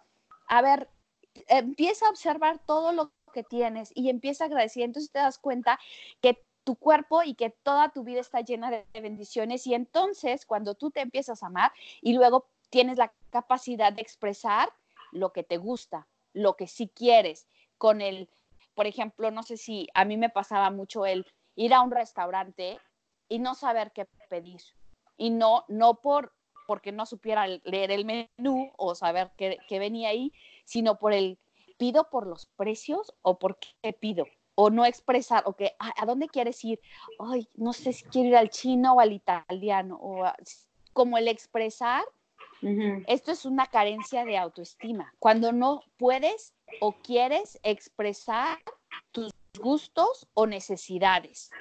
[0.48, 0.90] A ver,
[1.48, 4.84] empieza a observar todo lo que tienes y empieza a agradecer.
[4.84, 5.78] Entonces te das cuenta
[6.22, 10.76] que tu cuerpo y que toda tu vida está llena de bendiciones y entonces cuando
[10.76, 14.72] tú te empiezas a amar y luego tienes la capacidad de expresar
[15.12, 17.48] lo que te gusta, lo que sí quieres,
[17.80, 18.30] con el,
[18.76, 22.78] por ejemplo, no sé si a mí me pasaba mucho el ir a un restaurante
[23.28, 24.62] y no saber qué pedir.
[25.18, 26.36] Y no, no por
[26.68, 30.32] porque no supiera leer el menú o saber qué, qué venía ahí,
[30.66, 31.40] sino por el
[31.80, 34.28] pido por los precios o por qué pido
[34.62, 36.82] o no expresar, o que, ¿a dónde quieres ir?
[37.18, 40.26] Ay, no sé si quiero ir al chino o al italiano, o
[40.92, 42.04] como el expresar
[43.08, 45.14] esto es una carencia de autoestima.
[45.20, 48.60] Cuando no puedes o quieres expresar
[49.14, 51.52] tus gustos o necesidades.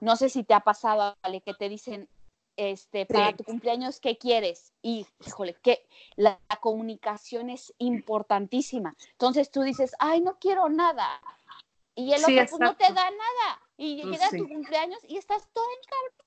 [0.00, 2.08] No sé si te ha pasado, Ale, que te dicen,
[2.56, 4.72] este, para tu cumpleaños, ¿qué quieres?
[4.82, 8.96] Y, híjole, que la, comunicación es importantísima.
[9.12, 11.20] Entonces tú dices, ay, no quiero nada.
[11.96, 13.60] Y el otro pues, no te da nada.
[13.76, 16.24] Y pues llega tu cumpleaños y estás toda encarnada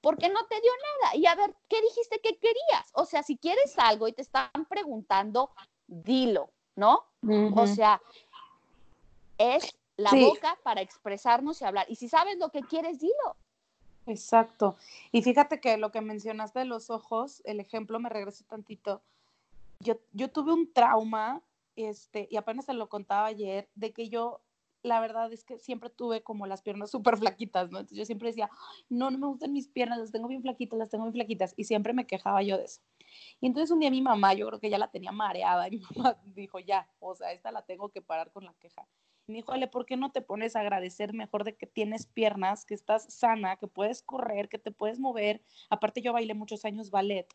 [0.00, 1.16] porque no te dio nada.
[1.16, 2.90] Y a ver, ¿qué dijiste que querías?
[2.92, 5.50] O sea, si quieres algo y te están preguntando,
[5.86, 7.04] dilo, ¿no?
[7.54, 8.00] O sea,
[9.38, 11.86] es la boca para expresarnos y hablar.
[11.88, 13.36] Y si sabes lo que quieres, dilo.
[14.06, 14.76] Exacto.
[15.10, 19.02] Y fíjate que lo que mencionaste de los ojos, el ejemplo me regreso tantito.
[19.80, 21.42] Yo, yo tuve un trauma,
[21.74, 24.40] este, y apenas se lo contaba ayer, de que yo
[24.86, 27.82] la verdad es que siempre tuve como las piernas súper flaquitas, ¿no?
[27.90, 28.48] Yo siempre decía,
[28.88, 31.64] no, no me gustan mis piernas, las tengo bien flaquitas, las tengo bien flaquitas, y
[31.64, 32.80] siempre me quejaba yo de eso.
[33.40, 35.82] Y entonces un día mi mamá, yo creo que ya la tenía mareada, y mi
[35.94, 38.86] mamá dijo, ya, o sea, esta la tengo que parar con la queja.
[39.26, 42.06] Y me dijo, Ale, ¿por qué no te pones a agradecer mejor de que tienes
[42.06, 45.42] piernas, que estás sana, que puedes correr, que te puedes mover?
[45.68, 47.26] Aparte yo bailé muchos años ballet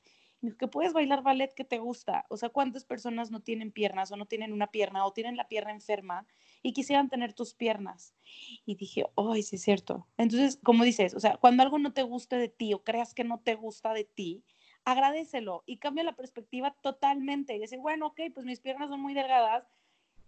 [0.58, 2.26] que puedes bailar ballet que te gusta.
[2.30, 5.48] O sea, ¿cuántas personas no tienen piernas o no tienen una pierna o tienen la
[5.48, 6.26] pierna enferma
[6.64, 8.16] y quisieran tener tus piernas?
[8.66, 10.08] Y dije, ay, sí es cierto.
[10.18, 13.24] Entonces, como dices, o sea, cuando algo no te guste de ti o creas que
[13.24, 14.44] no te gusta de ti,
[14.84, 17.56] agradecelo y cambia la perspectiva totalmente.
[17.56, 19.68] Y decir, bueno, ok, pues mis piernas son muy delgadas,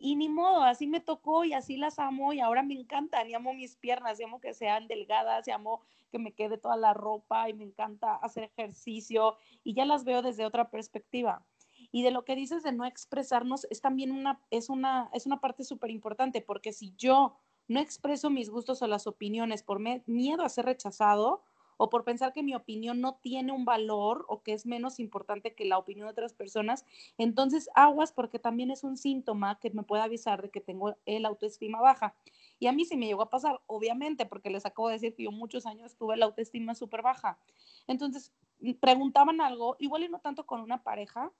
[0.03, 3.35] y ni modo, así me tocó y así las amo y ahora me encantan y
[3.35, 5.79] amo mis piernas, y amo que sean delgadas y amo
[6.11, 10.21] que me quede toda la ropa y me encanta hacer ejercicio y ya las veo
[10.21, 11.45] desde otra perspectiva.
[11.93, 15.39] Y de lo que dices de no expresarnos es también una, es una, es una
[15.39, 17.37] parte súper importante porque si yo
[17.69, 21.43] no expreso mis gustos o las opiniones por miedo a ser rechazado,
[21.83, 25.53] o por pensar que mi opinión no tiene un valor o que es menos importante
[25.53, 26.85] que la opinión de otras personas,
[27.17, 31.25] entonces aguas porque también es un síntoma que me puede avisar de que tengo el
[31.25, 32.15] autoestima baja.
[32.57, 35.23] Y a mí sí me llegó a pasar, obviamente, porque les acabo de decir que
[35.23, 37.37] yo muchos años tuve la autoestima súper baja.
[37.85, 41.33] Entonces, mm, preguntaban algo, igual y no tanto con una pareja,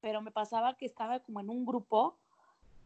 [0.00, 2.16] pero me pasaba que estaba como en un grupo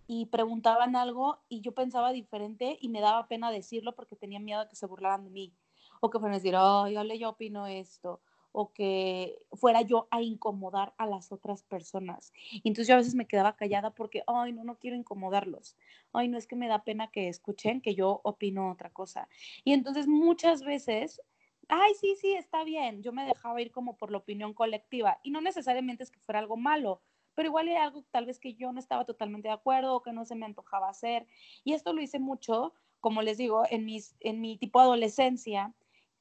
[0.08, 4.62] y preguntaban algo y yo pensaba diferente y me daba pena decirlo porque tenía miedo
[4.62, 5.52] a que se burlaran de mí
[6.00, 8.20] o que fueran a decir, ay, Ale, yo opino esto,
[8.52, 12.32] o que fuera yo a incomodar a las otras personas.
[12.50, 15.76] Y entonces yo a veces me quedaba callada porque, ay, no, no quiero incomodarlos.
[16.12, 19.28] Ay, no es que me da pena que escuchen que yo opino otra cosa.
[19.64, 21.22] Y entonces muchas veces,
[21.68, 25.20] ay, sí, sí, está bien, yo me dejaba ir como por la opinión colectiva.
[25.22, 27.02] Y no necesariamente es que fuera algo malo,
[27.34, 30.12] pero igual era algo tal vez que yo no estaba totalmente de acuerdo o que
[30.12, 31.26] no se me antojaba hacer.
[31.62, 35.72] Y esto lo hice mucho, como les digo, en, mis, en mi tipo de adolescencia,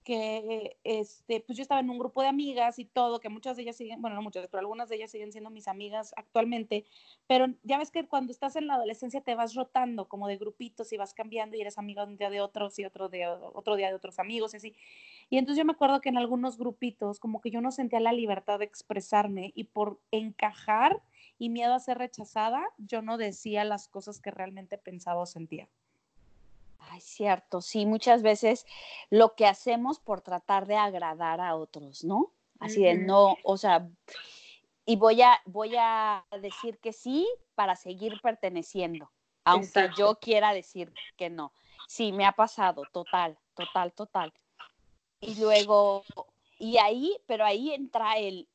[0.03, 3.63] que este, pues yo estaba en un grupo de amigas y todo, que muchas de
[3.63, 6.85] ellas siguen, bueno, no muchas, pero algunas de ellas siguen siendo mis amigas actualmente,
[7.27, 10.91] pero ya ves que cuando estás en la adolescencia te vas rotando como de grupitos
[10.93, 13.89] y vas cambiando y eres amiga un día de otros y otro, de, otro día
[13.89, 14.75] de otros amigos y así.
[15.29, 18.13] Y entonces yo me acuerdo que en algunos grupitos como que yo no sentía la
[18.13, 21.01] libertad de expresarme y por encajar
[21.38, 25.69] y miedo a ser rechazada, yo no decía las cosas que realmente pensaba o sentía.
[26.99, 28.65] Ay, cierto, sí, muchas veces
[29.09, 32.33] lo que hacemos por tratar de agradar a otros, ¿no?
[32.59, 33.88] Así de no, o sea,
[34.85, 39.09] y voy a, voy a decir que sí para seguir perteneciendo,
[39.45, 41.53] aunque yo quiera decir que no.
[41.88, 44.33] Sí, me ha pasado, total, total, total.
[45.21, 46.03] Y luego,
[46.57, 48.48] y ahí, pero ahí entra el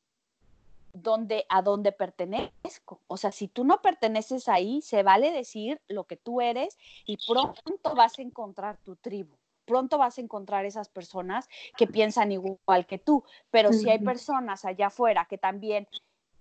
[0.95, 3.01] donde, a dónde pertenezco.
[3.07, 7.17] O sea, si tú no perteneces ahí, se vale decir lo que tú eres y
[7.27, 9.35] pronto vas a encontrar tu tribu.
[9.65, 13.23] Pronto vas a encontrar esas personas que piensan igual que tú.
[13.49, 15.87] Pero si hay personas allá afuera que también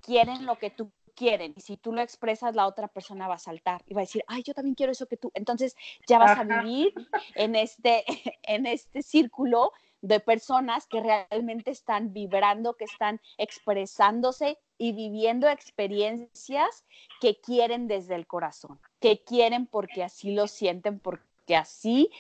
[0.01, 1.55] quieren lo que tú quieren.
[1.57, 4.23] Y si tú lo expresas, la otra persona va a saltar y va a decir,
[4.27, 5.31] ay, yo también quiero eso que tú.
[5.35, 5.75] Entonces
[6.07, 6.93] ya vas a vivir
[7.35, 8.05] en este,
[8.43, 9.73] en este círculo
[10.05, 16.85] de personas que realmente están vibrando, que están expresándose y viviendo experiencias
[17.23, 22.11] que quieren desde el corazón, que quieren porque así lo sienten, porque así,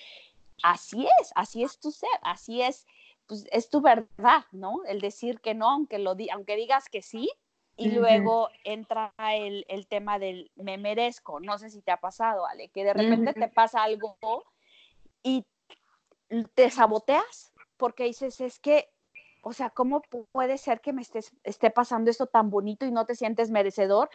[0.62, 2.86] así es, así es tu ser, así es,
[3.26, 4.82] pues es tu verdad, ¿no?
[4.86, 7.30] El decir que no, aunque, lo aunque digas que sí,
[7.76, 11.40] y luego entra el, el, tema del me merezco.
[11.40, 14.16] No sé si te ha pasado, Ale, que de repente te pasa algo
[15.24, 15.44] y
[16.54, 18.88] te saboteas porque dices, es que,
[19.42, 23.06] o sea, ¿cómo puede ser que me estés, esté pasando esto tan bonito y no
[23.06, 24.10] te sientes merecedor?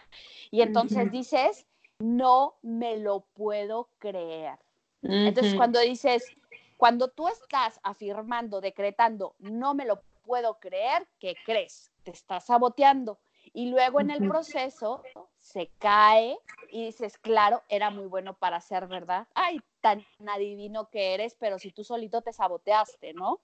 [0.51, 1.67] Y entonces dices,
[1.99, 4.57] no me lo puedo creer.
[5.01, 6.25] Entonces, cuando dices,
[6.77, 11.91] cuando tú estás afirmando, decretando, no me lo puedo creer, ¿qué crees?
[12.03, 13.19] Te estás saboteando.
[13.53, 15.01] Y luego en el proceso
[15.39, 16.37] se cae
[16.69, 19.27] y dices, claro, era muy bueno para ser verdad.
[19.33, 23.39] Ay, tan adivino que eres, pero si tú solito te saboteaste, ¿no?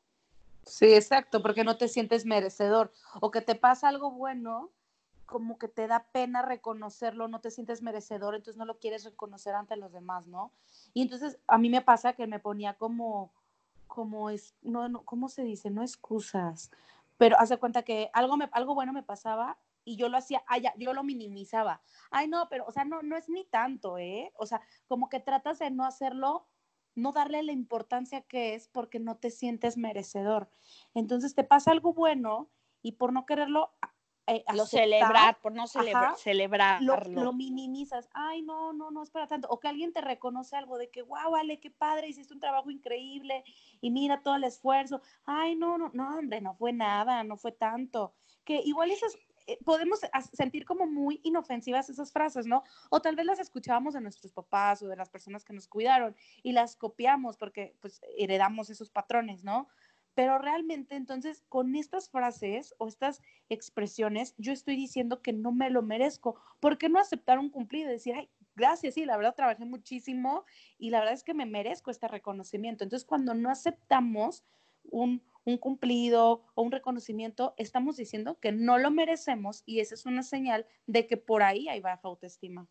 [0.65, 4.71] Sí, exacto, porque no te sientes merecedor o que te pasa algo bueno,
[5.25, 9.56] como que te da pena reconocerlo, no te sientes merecedor, entonces no lo quieres reconocer
[9.56, 10.51] ante los demás, ¿no?
[10.93, 13.32] Y entonces a mí me pasa que me ponía como,
[13.88, 15.69] como es, no, no ¿cómo se dice?
[15.69, 16.71] No excusas,
[17.17, 20.62] pero hace cuenta que algo, me, algo bueno me pasaba y yo lo hacía, ay,
[20.62, 21.82] ya, yo lo minimizaba.
[22.10, 24.34] Ay, no, pero, o sea, no, no es ni tanto, ¿eh?
[24.36, 26.47] O sea, como que tratas de no hacerlo,
[26.95, 30.49] no darle la importancia que es porque no te sientes merecedor.
[30.93, 32.49] Entonces te pasa algo bueno
[32.81, 33.73] y por no quererlo
[34.27, 36.97] eh, lo celebrar, por no celebrar, celebrarlo.
[37.12, 38.10] Lo, minimizas.
[38.13, 39.47] Ay, no, no, no es para tanto.
[39.49, 42.71] O que alguien te reconoce algo de que, wow, vale, qué padre, hiciste un trabajo
[42.71, 43.43] increíble
[43.81, 45.01] y mira todo el esfuerzo.
[45.25, 48.13] Ay, no, no, no, hombre, no fue nada, no fue tanto.
[48.43, 49.15] Que igual esas
[49.63, 49.99] podemos
[50.34, 52.63] sentir como muy inofensivas esas frases, ¿no?
[52.89, 56.15] O tal vez las escuchábamos de nuestros papás o de las personas que nos cuidaron
[56.43, 59.67] y las copiamos porque pues heredamos esos patrones, ¿no?
[60.15, 65.69] Pero realmente entonces con estas frases o estas expresiones yo estoy diciendo que no me
[65.69, 66.39] lo merezco.
[66.60, 70.45] ¿Por qué no aceptar un cumplido y decir, ay, gracias, sí, la verdad trabajé muchísimo
[70.77, 72.84] y la verdad es que me merezco este reconocimiento?
[72.86, 74.45] Entonces cuando no aceptamos
[74.86, 80.05] un, un cumplido o un reconocimiento, estamos diciendo que no lo merecemos y esa es
[80.05, 82.67] una señal de que por ahí hay baja autoestima.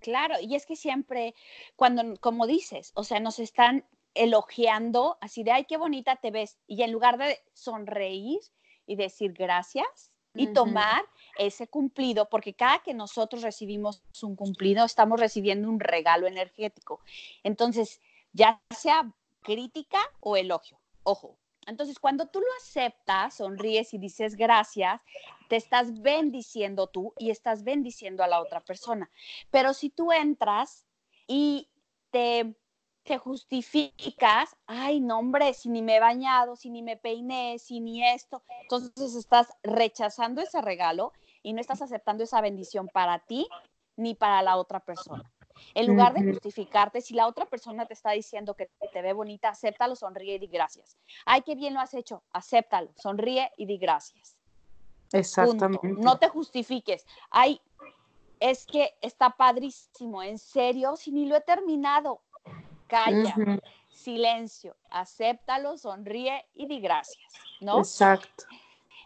[0.00, 1.34] Claro, y es que siempre,
[1.74, 3.84] cuando, como dices, o sea, nos están
[4.14, 8.40] elogiando así de, ay, qué bonita te ves, y en lugar de sonreír
[8.86, 11.02] y decir gracias y tomar
[11.36, 17.00] ese cumplido, porque cada que nosotros recibimos un cumplido, estamos recibiendo un regalo energético.
[17.42, 18.00] Entonces,
[18.32, 21.36] ya sea crítica o elogio, ojo,
[21.68, 25.00] entonces, cuando tú lo aceptas, sonríes y dices gracias,
[25.48, 29.10] te estás bendiciendo tú y estás bendiciendo a la otra persona.
[29.50, 30.86] Pero si tú entras
[31.26, 31.68] y
[32.10, 32.56] te,
[33.02, 37.80] te justificas, ay, no, hombre, si ni me he bañado, si ni me peiné, si
[37.80, 43.46] ni esto, entonces estás rechazando ese regalo y no estás aceptando esa bendición para ti
[43.96, 45.30] ni para la otra persona.
[45.74, 49.50] En lugar de justificarte, si la otra persona te está diciendo que te ve bonita,
[49.50, 50.96] acéptalo, sonríe y di gracias.
[51.24, 54.36] Ay, qué bien lo has hecho, acéptalo, sonríe y di gracias.
[55.12, 55.88] Exactamente.
[55.88, 57.06] No te justifiques.
[57.30, 57.60] Ay,
[58.40, 62.22] es que está padrísimo, en serio, si ni lo he terminado.
[62.86, 63.34] Calla,
[63.90, 67.78] silencio, acéptalo, sonríe y di gracias, ¿no?
[67.78, 68.44] Exacto.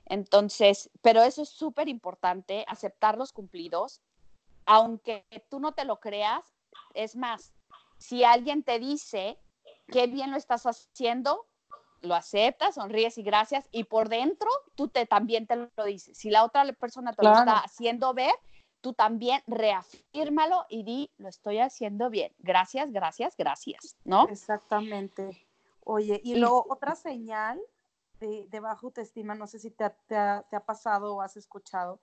[0.06, 4.00] Entonces, pero eso es súper importante, aceptar los cumplidos,
[4.66, 6.55] aunque tú no te lo creas,
[6.94, 7.53] es más,
[7.98, 9.38] si alguien te dice
[9.88, 11.46] qué bien lo estás haciendo,
[12.01, 16.18] lo aceptas, sonríes y gracias, y por dentro tú te, también te lo dices.
[16.18, 18.35] Si la otra persona te lo está haciendo ver,
[18.81, 22.35] tú también reafírmalo y di, lo estoy haciendo bien.
[22.38, 24.29] Gracias, gracias, gracias, ¿no?
[24.29, 25.46] Exactamente.
[25.85, 27.61] Oye, y, luego otra señal
[28.18, 32.01] de, de baja autoestima, no sé si te te ha pasado o has escuchado,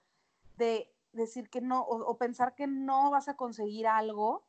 [0.57, 4.43] de decir que no o, pensar que no vas a conseguir algo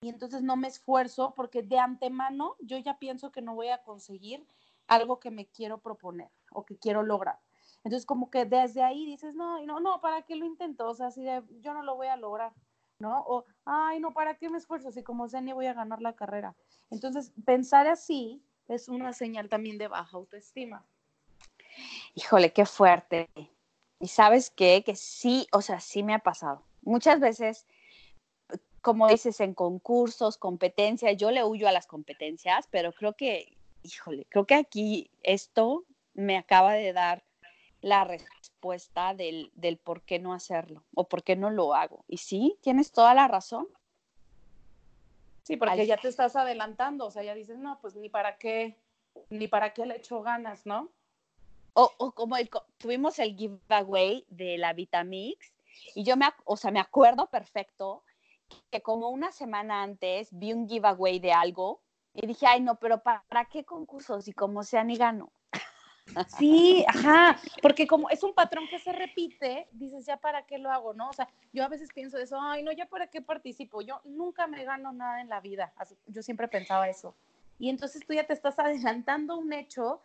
[0.00, 3.82] y entonces no me esfuerzo porque de antemano yo ya pienso que no voy a
[3.82, 4.46] conseguir
[4.88, 7.38] algo que me quiero proponer o que quiero lograr.
[7.82, 10.88] Entonces como que desde ahí dices, no, no, no, ¿para qué lo intento?
[10.88, 11.24] O sea, así
[11.60, 12.52] yo no lo voy a lograr.
[12.98, 13.20] ¿no?
[13.26, 16.14] O, ay, no, ¿para qué me esfuerzo si como sé ni voy a ganar la
[16.14, 16.54] carrera?
[16.90, 20.84] Entonces, pensar así es una señal también de baja autoestima.
[22.14, 23.28] Híjole, qué fuerte.
[23.98, 26.66] Y sabes qué, que sí, o sea, sí me ha pasado.
[26.82, 27.66] Muchas veces,
[28.82, 34.26] como dices, en concursos, competencias, yo le huyo a las competencias, pero creo que, híjole,
[34.28, 37.24] creo que aquí esto me acaba de dar
[37.80, 42.04] la respuesta del, del por qué no hacerlo o por qué no lo hago.
[42.08, 43.66] Y sí, tienes toda la razón.
[45.42, 48.76] Sí, porque ya te estás adelantando, o sea, ya dices, no, pues ni para qué,
[49.30, 50.90] ni para qué le echo ganas, ¿no?
[51.78, 52.36] O, como
[52.78, 55.52] tuvimos el giveaway de la Vitamix
[55.94, 58.02] y yo me, o sea, me acuerdo perfecto
[58.70, 61.82] que como una semana antes vi un giveaway de algo
[62.14, 64.26] y dije, ay, no, pero ¿para qué concursos?
[64.26, 65.30] Y como sea, ni gano.
[66.38, 70.70] Sí, ajá, porque como es un patrón que se repite, dices, ya para qué lo
[70.70, 71.10] hago, ¿no?
[71.10, 74.46] O sea, yo a veces pienso eso, ay, no, ya para qué participo, yo nunca
[74.46, 75.74] me gano nada en la vida,
[76.06, 77.16] yo siempre pensaba eso.
[77.58, 80.00] Y entonces tú ya te estás adelantando un hecho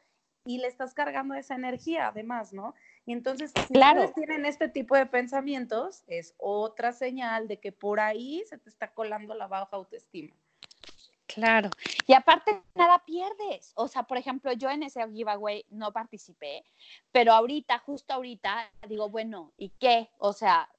[0.46, 2.74] y le estás cargando esa energía además, ¿no?
[3.06, 4.12] Y entonces, si claro.
[4.14, 8.94] tienen este tipo de pensamientos, es otra señal de que por ahí se te está
[8.94, 10.36] colando la baja autoestima.
[11.28, 11.70] Claro.
[12.08, 13.72] Y aparte, nada pierdes.
[13.76, 16.66] O sea, por ejemplo, yo en ese giveaway no participé,
[17.12, 20.10] pero ahorita, justo ahorita, digo, bueno, ¿y qué?
[20.18, 20.70] O sea,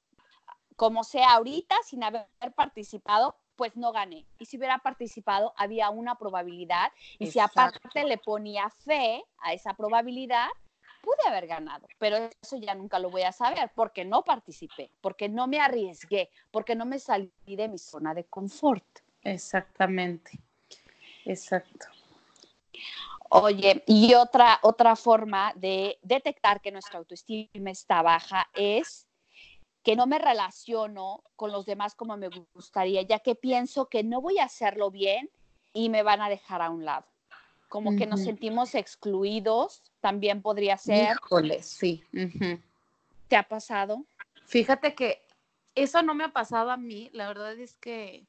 [0.76, 4.26] como sea ahorita, sin haber participado, pues no gané.
[4.38, 6.90] Y si hubiera participado, había una probabilidad.
[7.18, 10.48] Y si aparte le ponía fe a esa probabilidad,
[11.02, 11.86] pude haber ganado.
[11.98, 16.30] Pero eso ya nunca lo voy a saber porque no participé, porque no me arriesgué,
[16.50, 18.84] porque no me salí de mi zona de confort.
[19.22, 20.38] Exactamente,
[21.24, 21.86] exacto.
[23.34, 29.06] Oye, y otra, otra forma de detectar que nuestra autoestima está baja es
[29.82, 34.20] que no me relaciono con los demás como me gustaría, ya que pienso que no
[34.20, 35.28] voy a hacerlo bien
[35.72, 37.06] y me van a dejar a un lado.
[37.68, 41.16] Como que nos sentimos excluidos, también podría ser.
[41.16, 42.04] Híjole, sí.
[43.28, 44.04] ¿Te ha pasado?
[44.44, 45.22] Fíjate que
[45.74, 48.26] eso no me ha pasado a mí, la verdad es que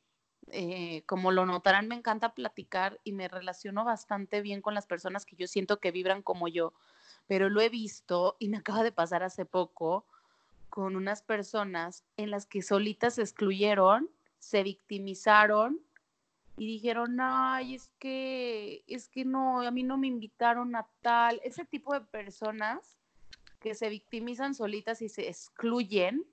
[0.48, 5.26] eh, como lo notarán, me encanta platicar y me relaciono bastante bien con las personas
[5.26, 6.74] que yo siento que vibran como yo,
[7.28, 10.06] pero lo he visto y me acaba de pasar hace poco
[10.74, 14.10] con unas personas en las que solitas se excluyeron,
[14.40, 15.80] se victimizaron
[16.58, 21.40] y dijeron, ay, es que, es que no, a mí no me invitaron a tal.
[21.44, 22.98] Ese tipo de personas
[23.60, 26.26] que se victimizan solitas y se excluyen,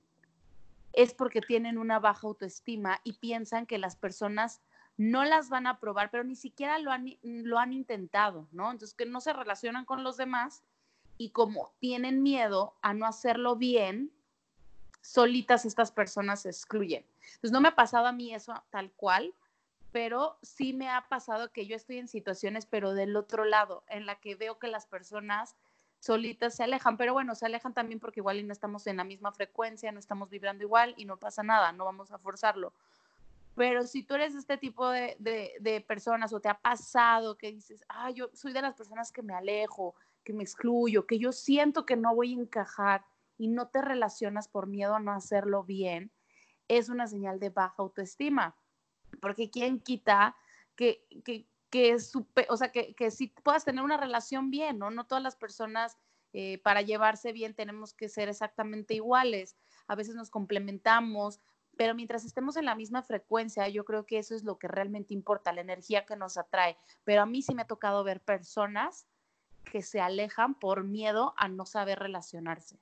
[0.95, 4.63] es porque tienen una baja autoestima y piensan que las personas
[4.97, 8.71] no las van a probar, pero ni siquiera lo han, lo han intentado, ¿no?
[8.71, 10.63] Entonces, que no se relacionan con los demás
[11.19, 14.11] y como tienen miedo a no hacerlo bien,
[15.01, 17.05] solitas estas personas se excluyen.
[17.23, 19.35] Entonces, no me ha pasado a mí eso tal cual,
[19.93, 24.07] pero sí me ha pasado que yo estoy en situaciones, pero del otro lado, en
[24.07, 25.57] la que veo que las personas
[25.99, 29.33] solitas se alejan, pero bueno, se alejan también porque igual no estamos en la misma
[29.33, 32.73] frecuencia, no estamos vibrando igual y no pasa nada, no vamos a forzarlo.
[33.55, 37.85] Pero si tú eres este tipo de, de, personas o te ha pasado que dices,
[37.89, 41.85] ah, yo soy de las personas que me alejo, que me excluyo, que yo siento
[41.85, 43.05] que no voy a encajar
[43.41, 46.13] y no te relacionas por miedo a no hacerlo bien,
[46.69, 48.55] es una señal de baja autoestima.
[49.23, 50.37] Porque quién quita
[50.77, 51.97] que, que, que,
[52.51, 54.91] o sea, que, que sí puedas tener una relación bien, ¿no?
[54.91, 55.97] No todas las personas
[56.35, 59.57] eh, para llevarse bien tenemos que ser exactamente iguales.
[59.87, 61.41] A veces nos complementamos,
[61.79, 65.15] pero mientras estemos en la misma frecuencia, yo creo que eso es lo que realmente
[65.15, 66.77] importa, la energía que nos atrae.
[67.05, 69.07] Pero a mí sí me ha tocado ver personas
[69.65, 72.79] que se alejan por miedo a no saber relacionarse.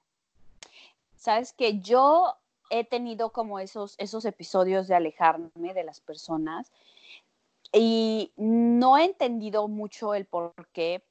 [1.19, 2.35] Sabes que yo
[2.71, 6.71] he tenido como esos, esos episodios de alejarme de las personas
[7.73, 11.03] y no he entendido mucho el por qué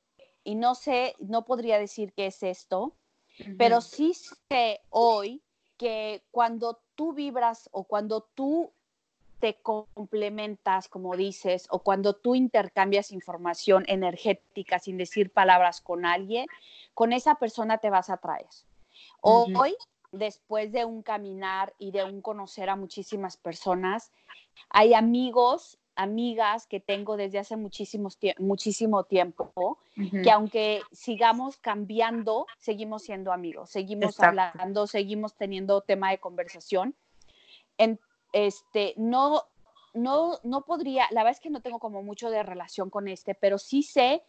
[0.44, 2.94] y no sé, no podría decir qué es esto,
[3.58, 5.42] pero sí sé hoy
[5.78, 8.72] que cuando tú vibras o cuando tú
[9.40, 16.48] te complementas, como dices, o cuando tú intercambias información energética sin decir palabras con alguien,
[16.94, 18.48] con esa persona te vas a traer.
[19.22, 19.76] Hoy,
[20.12, 24.12] después de un caminar y de un conocer a muchísimas personas,
[24.70, 29.80] hay amigos amigas que tengo desde hace muchísimos muchísimo tiempo,
[30.24, 36.96] que aunque sigamos cambiando, seguimos siendo amigos, seguimos hablando, seguimos teniendo tema de conversación.
[37.80, 38.00] En,
[38.32, 39.44] este, no,
[39.94, 43.34] no, no podría, la verdad es que no tengo como mucho de relación con este,
[43.34, 44.24] pero sí sé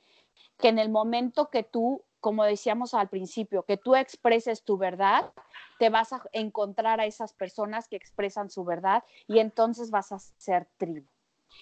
[0.59, 5.33] que en el momento que tú como decíamos al principio, que tú expreses tu verdad,
[5.79, 10.19] te vas a encontrar a esas personas que expresan su verdad y entonces vas a
[10.19, 11.07] ser tribu.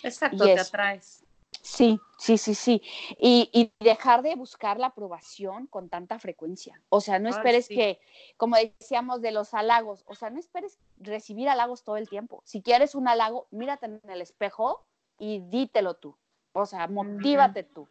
[0.02, 1.26] Exacto, te atraes.
[1.62, 2.82] Sí, sí, sí, sí.
[3.18, 6.80] Y, dejar de buscar la aprobación con tanta frecuencia.
[6.90, 7.98] O sea, no esperes que,
[8.36, 12.40] como decíamos de los halagos, o sea, no esperes recibir halagos todo el tiempo.
[12.44, 14.86] Si quieres un halago, mírate en el espejo
[15.18, 16.16] y dítelo tú.
[16.52, 17.88] O sea, motívate tú.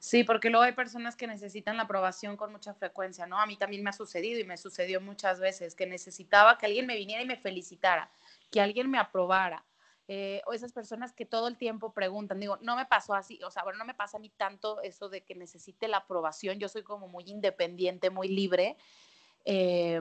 [0.00, 3.38] Sí, porque luego hay personas que necesitan la aprobación con mucha frecuencia, ¿no?
[3.38, 6.86] A mí también me ha sucedido y me sucedió muchas veces que necesitaba que alguien
[6.86, 8.10] me viniera y me felicitara,
[8.50, 9.64] que alguien me aprobara.
[10.08, 13.50] Eh, o esas personas que todo el tiempo preguntan, digo, no me pasó así, o
[13.52, 16.68] sea, bueno, no me pasa a mí tanto eso de que necesite la aprobación, yo
[16.68, 18.76] soy como muy independiente, muy libre,
[19.44, 20.00] eh,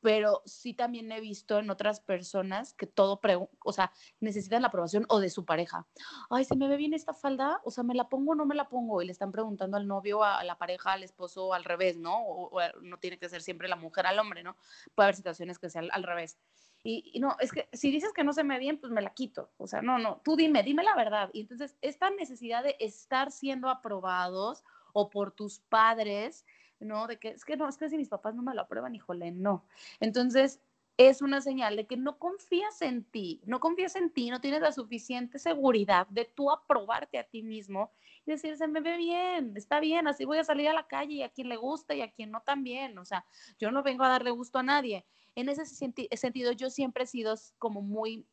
[0.00, 3.20] pero sí también he visto en otras personas que todo,
[3.64, 5.86] o sea, necesitan la aprobación o de su pareja.
[6.30, 7.60] Ay, ¿se me ve bien esta falda?
[7.64, 9.02] O sea, ¿me la pongo o no me la pongo?
[9.02, 12.16] Y le están preguntando al novio, a, la pareja, al esposo, al revés, ¿no?
[12.22, 14.56] O, no tiene que ser siempre la mujer al hombre, ¿no?
[14.94, 16.38] Puede haber situaciones que sean al, revés.
[16.84, 19.02] Y, y, no, es que si dices que no se me ve bien, pues me
[19.02, 19.50] la quito.
[19.56, 21.30] O sea, no, no, tú dime, dime la verdad.
[21.32, 26.46] Y entonces, esta necesidad de estar siendo aprobados o por tus padres,
[26.80, 27.06] ¿no?
[27.06, 29.30] De que es que no, es que si mis papás no me lo aprueban, híjole,
[29.32, 29.64] no.
[30.00, 30.60] Entonces,
[30.98, 34.60] es una señal de que no confías en ti, no confías en ti, no tienes
[34.60, 37.92] la suficiente seguridad de tú aprobarte a ti mismo
[38.26, 41.14] y decir, se me ve bien, está bien, así voy a salir a la calle
[41.14, 42.98] y a quien le gusta y a quien no también.
[42.98, 43.24] O sea,
[43.60, 45.04] yo no vengo a darle gusto a nadie.
[45.36, 48.26] En ese sentido, yo siempre he sido como muy,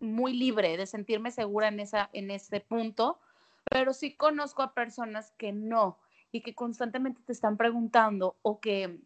[0.00, 3.20] muy libre de sentirme segura en, esa, en ese punto,
[3.64, 5.98] pero sí conozco a personas que no,
[6.32, 8.98] y que constantemente te están preguntando o que,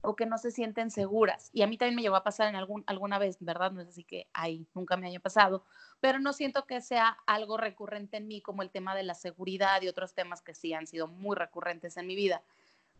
[0.00, 1.50] o que no se sienten seguras.
[1.52, 3.70] Y a mí también me llegó a pasar en algún, alguna vez, ¿verdad?
[3.70, 5.64] No es así que ahí nunca me haya pasado,
[6.00, 9.82] pero no siento que sea algo recurrente en mí como el tema de la seguridad
[9.82, 12.42] y otros temas que sí han sido muy recurrentes en mi vida.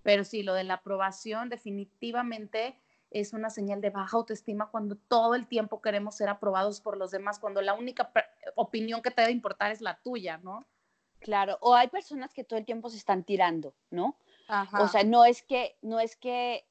[0.02, 2.76] Pero sí, lo de la aprobación definitivamente
[3.10, 7.10] es una señal de baja autoestima cuando todo el tiempo queremos ser aprobados por los
[7.10, 8.10] demás, cuando la única
[8.54, 10.66] opinión que te debe importar es la tuya, ¿no?
[11.22, 14.16] Claro, o hay personas que todo el tiempo se están tirando, ¿no?
[14.78, 16.64] O sea, no es que, no es que,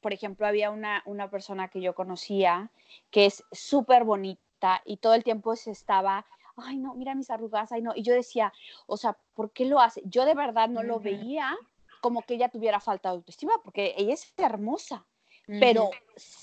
[0.00, 2.70] por ejemplo, había una, una persona que yo conocía
[3.10, 6.26] que es súper bonita y todo el tiempo se estaba,
[6.56, 7.92] ay, no, mira mis arrugas, ay, no.
[7.94, 8.52] Y yo decía,
[8.86, 10.02] o sea, ¿por qué lo hace?
[10.04, 11.56] Yo de verdad no lo veía
[12.00, 15.04] como que ella tuviera falta de autoestima, porque ella es hermosa.
[15.46, 15.90] Pero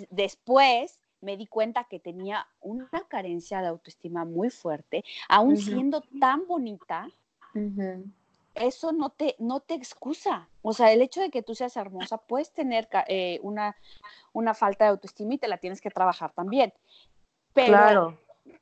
[0.10, 6.46] después me di cuenta que tenía una carencia de autoestima muy fuerte, aún siendo tan
[6.46, 7.08] bonita,
[8.56, 10.48] eso no te, no te excusa.
[10.62, 13.76] O sea, el hecho de que tú seas hermosa, puedes tener eh, una,
[14.34, 16.74] una falta de autoestima y te la tienes que trabajar también.
[17.54, 18.20] Pero, claro.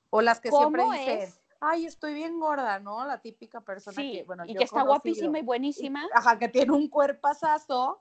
[0.09, 3.05] O las que siempre dicen, ay, estoy bien gorda, ¿no?
[3.05, 6.07] La típica persona que, bueno, y que está guapísima y buenísima.
[6.13, 7.99] ajá, que tiene un cuerpazazo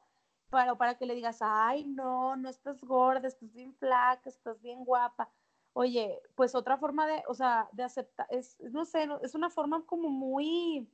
[0.51, 4.85] para, para que le digas, ay, no, no estás gorda, estás bien flaca, estás bien
[4.85, 5.31] guapa.
[5.73, 9.87] Oye, pues otra forma de, o sea, de aceptar, es, no sé, es una forma
[9.87, 10.89] como muy,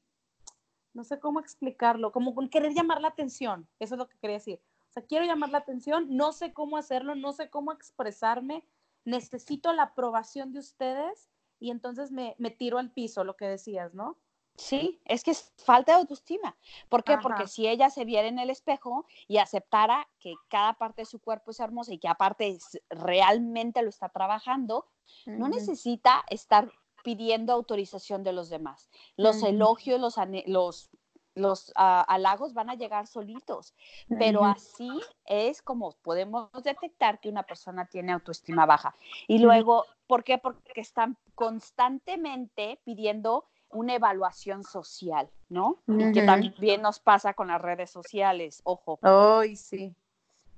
[0.92, 4.60] no sé cómo explicarlo, como querer llamar la atención, eso es lo que quería decir.
[4.90, 8.66] O sea, quiero llamar la atención, no sé cómo hacerlo, no sé cómo expresarme,
[9.04, 13.94] necesito la aprobación de ustedes y entonces me, me tiro al piso, lo que decías,
[13.94, 14.18] ¿no?
[14.56, 16.56] Sí, es que es falta de autoestima.
[16.88, 17.18] ¿Por qué?
[17.18, 21.20] Porque si ella se viera en el espejo y aceptara que cada parte de su
[21.20, 24.86] cuerpo es hermosa y que aparte realmente lo está trabajando,
[25.26, 26.70] no necesita estar
[27.04, 28.90] pidiendo autorización de los demás.
[29.16, 30.90] Los elogios, los, los,
[31.34, 33.74] los ah, halagos van a llegar solitos,
[34.18, 34.90] pero así
[35.24, 38.94] es como podemos detectar que una persona tiene autoestima baja.
[39.28, 40.38] Y luego, ¿por qué?
[40.38, 45.82] Porque están constantemente pidiendo una evaluación social, ¿no?
[45.86, 48.98] Y que también nos pasa con las redes sociales, ojo.
[49.02, 49.94] Ay, sí.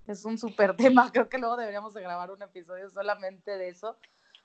[0.06, 1.11] Es un súper tema.
[1.12, 3.96] Creo que luego deberíamos de grabar un episodio solamente de eso,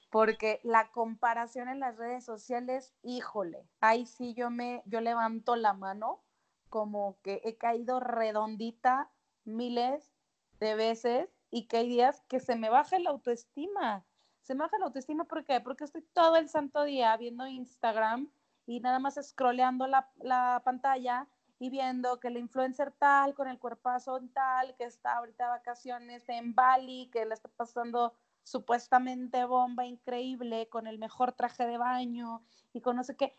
[0.10, 5.74] porque la comparación en las redes sociales, híjole, ahí sí yo me, yo levanto la
[5.74, 6.22] mano
[6.70, 9.10] como que he caído redondita
[9.46, 10.12] miles
[10.60, 14.04] de veces y que hay días que se me baja la autoestima.
[14.42, 15.62] Se me baja la autoestima ¿por qué?
[15.62, 18.30] porque estoy todo el santo día viendo Instagram
[18.66, 21.28] y nada más scrolleando la, la pantalla
[21.60, 26.28] y viendo que el influencer tal, con el cuerpazo tal, que está ahorita de vacaciones
[26.28, 32.42] en Bali, que le está pasando supuestamente bomba increíble, con el mejor traje de baño
[32.74, 33.36] y con no sé qué.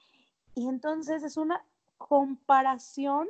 [0.54, 1.64] Y entonces es una
[1.98, 3.28] comparación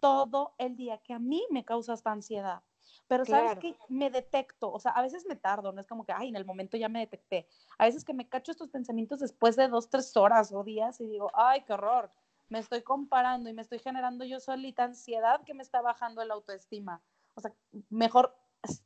[0.00, 2.62] todo el día que a mí me causa esta ansiedad.
[3.08, 6.12] Pero sabes que me detecto, o sea, a veces me tardo, no es como que,
[6.12, 7.46] ay, en el momento ya me detecté.
[7.78, 11.06] A veces que me cacho estos pensamientos después de dos, tres horas o días y
[11.06, 12.10] digo, ay, qué horror.
[12.48, 16.34] me estoy comparando y me estoy generando yo solita ansiedad que me está bajando la
[16.34, 17.00] autoestima.
[17.34, 17.52] O sea,
[17.90, 18.36] mejor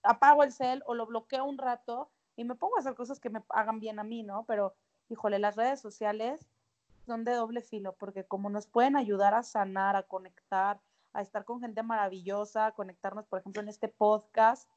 [0.03, 3.31] apago el cel o lo bloqueo un rato y me pongo a hacer cosas que
[3.31, 4.45] me hagan bien a mí, ¿no?
[4.47, 4.75] Pero,
[5.09, 6.47] híjole, las redes sociales
[7.07, 10.81] son de doble filo, porque como nos pueden ayudar a sanar, a conectar,
[11.13, 14.69] a estar con gente maravillosa, a conectarnos, por ejemplo, en este podcast,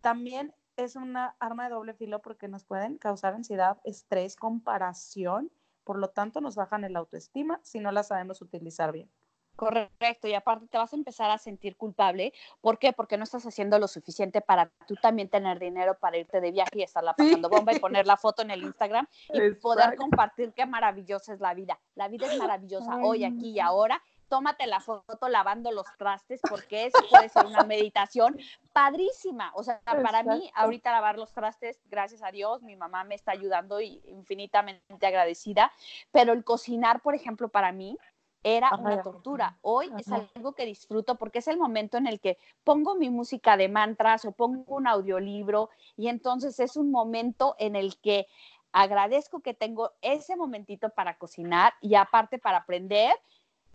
[0.00, 5.50] también es una arma de doble filo porque nos pueden causar ansiedad, estrés, comparación,
[5.84, 9.10] por lo tanto nos bajan el autoestima si no la sabemos utilizar bien.
[9.58, 12.32] Correcto, y aparte te vas a empezar a sentir culpable.
[12.60, 12.92] ¿Por qué?
[12.92, 16.78] Porque no estás haciendo lo suficiente para tú también tener dinero para irte de viaje
[16.78, 20.64] y estarla pasando bomba y poner la foto en el Instagram y poder compartir qué
[20.64, 21.80] maravillosa es la vida.
[21.96, 24.00] La vida es maravillosa hoy, aquí y ahora.
[24.28, 28.38] Tómate la foto lavando los trastes porque eso puede ser una meditación
[28.72, 29.52] padrísima.
[29.54, 33.32] O sea, para mí, ahorita lavar los trastes, gracias a Dios, mi mamá me está
[33.32, 35.72] ayudando y infinitamente agradecida.
[36.12, 37.98] Pero el cocinar, por ejemplo, para mí,
[38.42, 39.58] era una tortura.
[39.62, 43.56] Hoy es algo que disfruto porque es el momento en el que pongo mi música
[43.56, 48.26] de mantras o pongo un audiolibro y entonces es un momento en el que
[48.72, 53.14] agradezco que tengo ese momentito para cocinar y aparte para aprender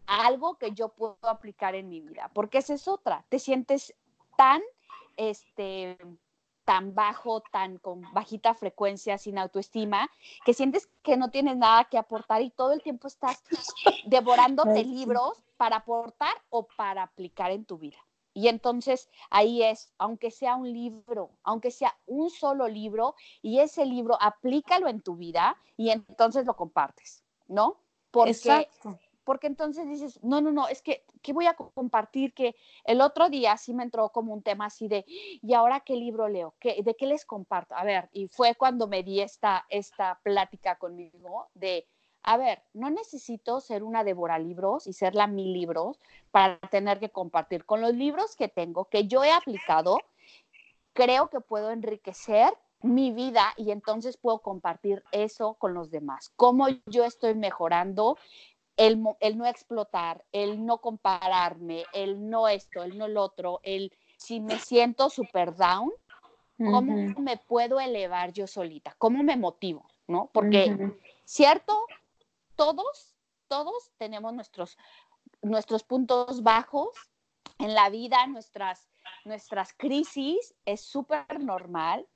[0.08, 3.93] algo que yo puedo aplicar en mi vida, porque esa es otra, te sientes
[4.38, 4.62] tan
[5.18, 5.97] este
[6.66, 10.10] tan bajo, tan con bajita frecuencia, sin autoestima,
[10.45, 13.43] que sientes que no tienes nada que aportar y todo el tiempo estás
[14.06, 17.97] devorándote libros para aportar o para aplicar en tu vida.
[18.34, 23.86] Y entonces ahí es, aunque sea un libro, aunque sea un solo libro, y ese
[23.86, 27.78] libro aplícalo en tu vida y entonces lo compartes, ¿no?
[28.10, 32.34] Porque Exacto porque entonces dices, no, no, no, es que, ¿qué voy a compartir?
[32.34, 35.95] Que el otro día sí me entró como un tema así de, ¿y ahora qué
[35.95, 36.53] libro leo?
[36.59, 37.76] ¿Qué, ¿De qué les comparto?
[37.76, 41.88] A ver, y fue cuando me di esta, esta plática conmigo de,
[42.24, 45.99] a ver, no necesito ser una devora libros y ser la mil libros
[46.32, 47.65] para tener que compartir.
[47.65, 49.99] Con los libros que tengo, que yo he aplicado,
[50.93, 52.53] creo que puedo enriquecer
[52.84, 56.32] mi vida y entonces puedo compartir eso con los demás.
[56.36, 58.17] Cómo yo estoy mejorando
[58.78, 64.39] el, no explotar, el no compararme, el no esto, el no el otro, el si
[64.39, 65.91] me siento super down,
[66.57, 68.95] ¿cómo me puedo elevar yo solita?
[68.97, 69.86] ¿Cómo me motivo?
[70.07, 70.30] ¿No?
[70.34, 70.93] Porque,
[71.26, 71.86] ¿cierto?
[72.55, 73.15] Todos,
[73.47, 74.78] todos tenemos nuestros,
[75.41, 76.89] nuestros puntos bajos
[77.59, 78.89] en la vida, nuestras,
[79.26, 82.07] nuestras crisis, es súper normal.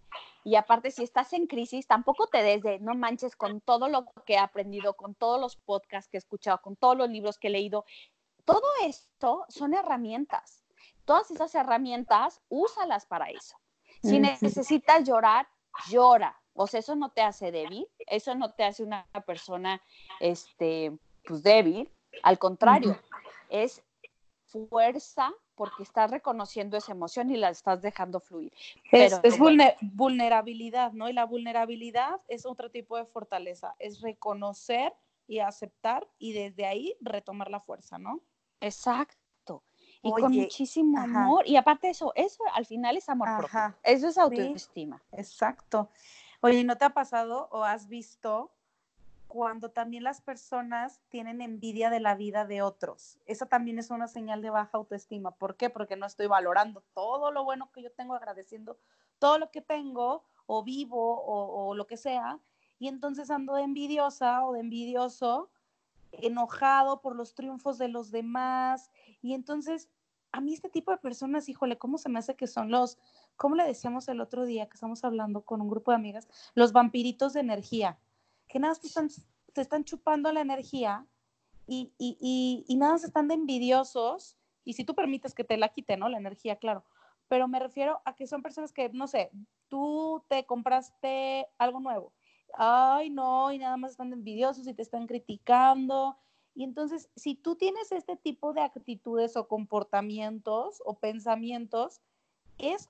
[0.48, 4.06] Y aparte, si estás en crisis, tampoco te des de, no manches con todo lo
[4.26, 7.50] que he aprendido, con todos los podcasts que he escuchado, con todos los libros que
[7.50, 7.84] he leído.
[8.46, 10.64] Todo esto son herramientas.
[11.04, 13.58] Todas esas herramientas, úsalas para eso.
[14.02, 15.50] Si necesitas llorar,
[15.90, 16.42] llora.
[16.54, 19.82] O sea, eso no te hace débil, eso no te hace una persona,
[20.22, 21.92] este, pues débil.
[22.24, 22.98] Al contrario,
[23.50, 23.84] es
[24.46, 28.54] fuerza porque estás reconociendo esa emoción y la estás dejando fluir.
[28.92, 29.20] es,
[29.82, 31.10] vulnerabilidad, ¿no?
[31.10, 34.94] Y la vulnerabilidad es otro tipo de fortaleza, es reconocer
[35.26, 38.22] y aceptar y desde ahí retomar la fuerza, ¿no?
[38.62, 39.64] Exacto.
[40.04, 41.48] Y con muchísimo amor.
[41.48, 43.76] Y aparte eso, eso al final es amor propio.
[43.84, 45.04] Eso es autoestima.
[45.12, 45.90] exacto.
[46.42, 48.52] Oye, ¿no te ha pasado o has visto
[49.28, 53.20] cuando también las personas tienen envidia de la vida de otros.
[53.26, 55.32] Esa también es una señal de baja autoestima.
[55.32, 55.70] ¿Por qué?
[55.70, 58.78] Porque no estoy valorando todo lo bueno que yo tengo, agradeciendo
[59.20, 62.40] todo lo que tengo o vivo o, lo que sea.
[62.80, 65.50] Y entonces ando de envidiosa o de envidioso,
[66.12, 68.92] enojado por los triunfos de los demás.
[69.22, 69.90] Y entonces,
[70.32, 72.98] a mí este tipo de personas, híjole, ¿cómo se me hace que son los,
[73.36, 76.28] cómo le decíamos el otro día que estamos hablando con un grupo de amigas?
[76.54, 77.98] Los vampiritos de energía
[78.48, 79.10] que nada te están,
[79.54, 81.06] te están chupando la energía
[81.68, 84.38] y, y, y, nada se están de envidiosos.
[84.64, 86.10] Y si tú permites que te la quite, ¿no?
[86.10, 86.86] La energía, claro.
[87.28, 89.32] Pero me refiero a que son personas que, no sé,
[89.68, 92.14] tú te compraste algo nuevo.
[92.54, 96.18] Ay, no, y nada más están envidiosos y te están criticando.
[96.56, 102.02] Y entonces, si tú tienes este tipo de actitudes o comportamientos o pensamientos,
[102.58, 102.90] es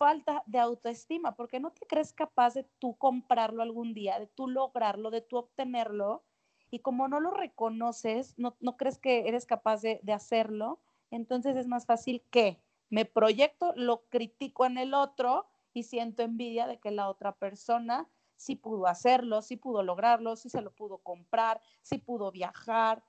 [0.00, 4.48] falta de autoestima, porque no te crees capaz de tú comprarlo algún día, de tú
[4.48, 6.24] lograrlo, de tú obtenerlo,
[6.70, 10.80] y como no lo reconoces, no, crees que eres capaz de, de, hacerlo,
[11.10, 16.66] entonces es más fácil que me proyecto, lo critico en el otro y siento envidia
[16.66, 20.96] de que la otra persona sí pudo hacerlo, sí pudo lograrlo, sí se lo pudo
[20.96, 23.04] comprar, sí pudo viajar,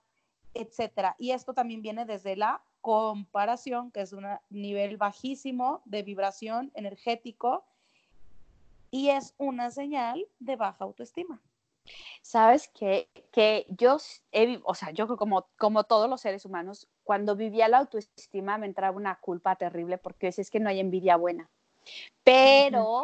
[0.54, 1.16] etcétera.
[1.18, 7.64] Y esto también viene desde la comparación, que es un nivel bajísimo de vibración energético
[8.90, 11.42] y es una señal de baja autoestima.
[12.22, 13.98] Sabes que, que yo,
[14.64, 18.96] o sea, yo como, como todos los seres humanos, cuando vivía la autoestima me entraba
[18.96, 21.50] una culpa terrible porque es que no hay envidia buena.
[22.24, 23.04] Pero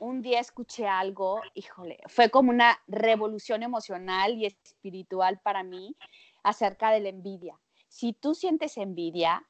[0.00, 5.96] un día escuché algo, híjole, fue como una revolución emocional y espiritual para mí
[6.42, 7.58] acerca de la envidia.
[7.96, 9.42] Si tú sientes envidia,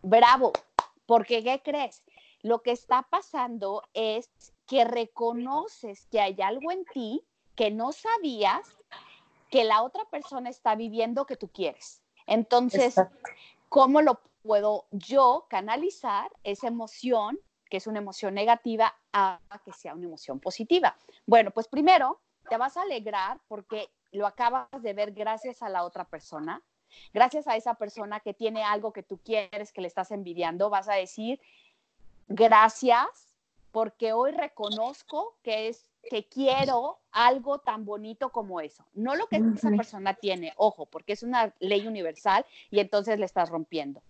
[0.00, 0.52] bravo,
[1.04, 2.04] porque ¿qué crees?
[2.42, 4.30] Lo que está pasando es
[4.68, 7.24] que reconoces que hay algo en ti
[7.56, 8.68] que no sabías
[9.50, 12.04] que la otra persona está viviendo que tú quieres.
[12.28, 12.94] Entonces,
[13.68, 17.36] ¿cómo lo puedo yo canalizar esa emoción,
[17.68, 20.96] que es una emoción negativa, a que sea una emoción positiva?
[21.26, 25.82] Bueno, pues primero te vas a alegrar porque lo acabas de ver gracias a la
[25.82, 26.62] otra persona.
[27.12, 30.88] Gracias a esa persona que tiene algo que tú quieres, que le estás envidiando, vas
[30.88, 31.40] a decir,
[32.28, 33.38] gracias
[33.72, 38.86] porque hoy reconozco que es que quiero algo tan bonito como eso.
[38.94, 43.26] No lo que esa persona tiene, ojo, porque es una ley universal y entonces le
[43.26, 44.00] estás rompiendo.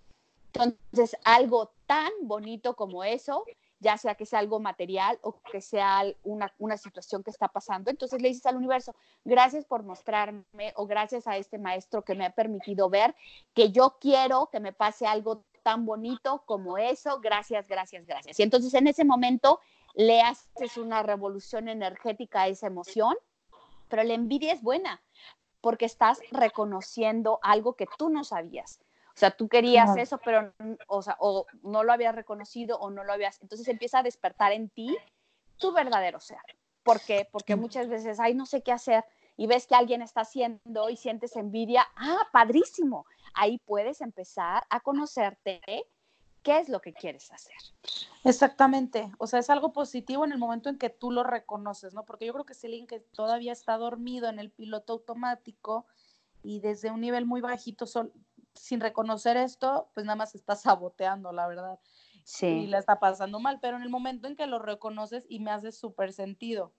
[0.52, 3.44] Entonces, algo tan bonito como eso,
[3.80, 7.90] ya sea que sea algo material o que sea una, una situación que está pasando,
[7.90, 12.26] entonces le dices al universo, gracias por mostrarme o gracias a este maestro que me
[12.26, 13.14] ha permitido ver
[13.54, 18.38] que yo quiero que me pase algo tan bonito como eso, gracias, gracias, gracias.
[18.38, 19.60] Y entonces en ese momento
[19.94, 23.16] le haces una revolución energética a esa emoción,
[23.88, 25.02] pero la envidia es buena
[25.60, 28.78] porque estás reconociendo algo que tú no sabías.
[29.16, 30.52] O sea, tú querías eso, pero
[30.88, 33.40] o, sea, o no lo habías reconocido o no lo habías.
[33.40, 34.94] Entonces empieza a despertar en ti
[35.56, 36.38] tu verdadero ser.
[36.82, 37.26] ¿Por qué?
[37.32, 39.04] Porque muchas veces, ay, no sé qué hacer
[39.38, 41.86] y ves que alguien está haciendo y sientes envidia.
[41.96, 45.60] Ah, padrísimo ahí puedes empezar a conocerte
[46.42, 47.56] qué es lo que quieres hacer.
[48.24, 52.04] Exactamente, o sea, es algo positivo en el momento en que tú lo reconoces, ¿no?
[52.04, 55.86] Porque yo creo que alguien que todavía está dormido en el piloto automático
[56.42, 57.86] y desde un nivel muy bajito,
[58.57, 61.78] sin reconocer esto, pues nada más está saboteando, la verdad.
[62.24, 62.46] Sí.
[62.46, 65.50] Y la está pasando mal, pero en el momento en que lo reconoces y me
[65.50, 66.72] hace súper sentido.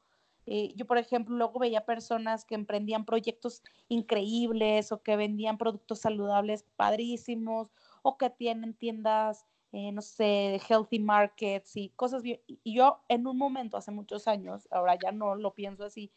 [0.45, 5.99] Eh, yo, por ejemplo, luego veía personas que emprendían proyectos increíbles o que vendían productos
[5.99, 7.69] saludables padrísimos
[8.01, 12.23] o que tienen tiendas, eh, no sé, healthy markets y cosas.
[12.23, 16.13] Y yo en un momento, hace muchos años, ahora ya no lo pienso así,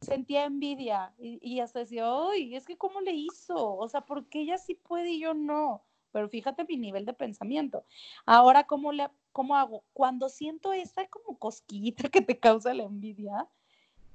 [0.00, 2.54] sentía envidia y, y hasta decía, ¡ay!
[2.54, 3.76] Es que ¿cómo le hizo?
[3.76, 5.82] O sea, ¿por qué ella sí puede y yo no?
[6.12, 7.84] Pero fíjate mi nivel de pensamiento.
[8.24, 9.84] Ahora, ¿cómo, le, cómo hago?
[9.92, 13.46] Cuando siento esta como cosquillita que te causa la envidia,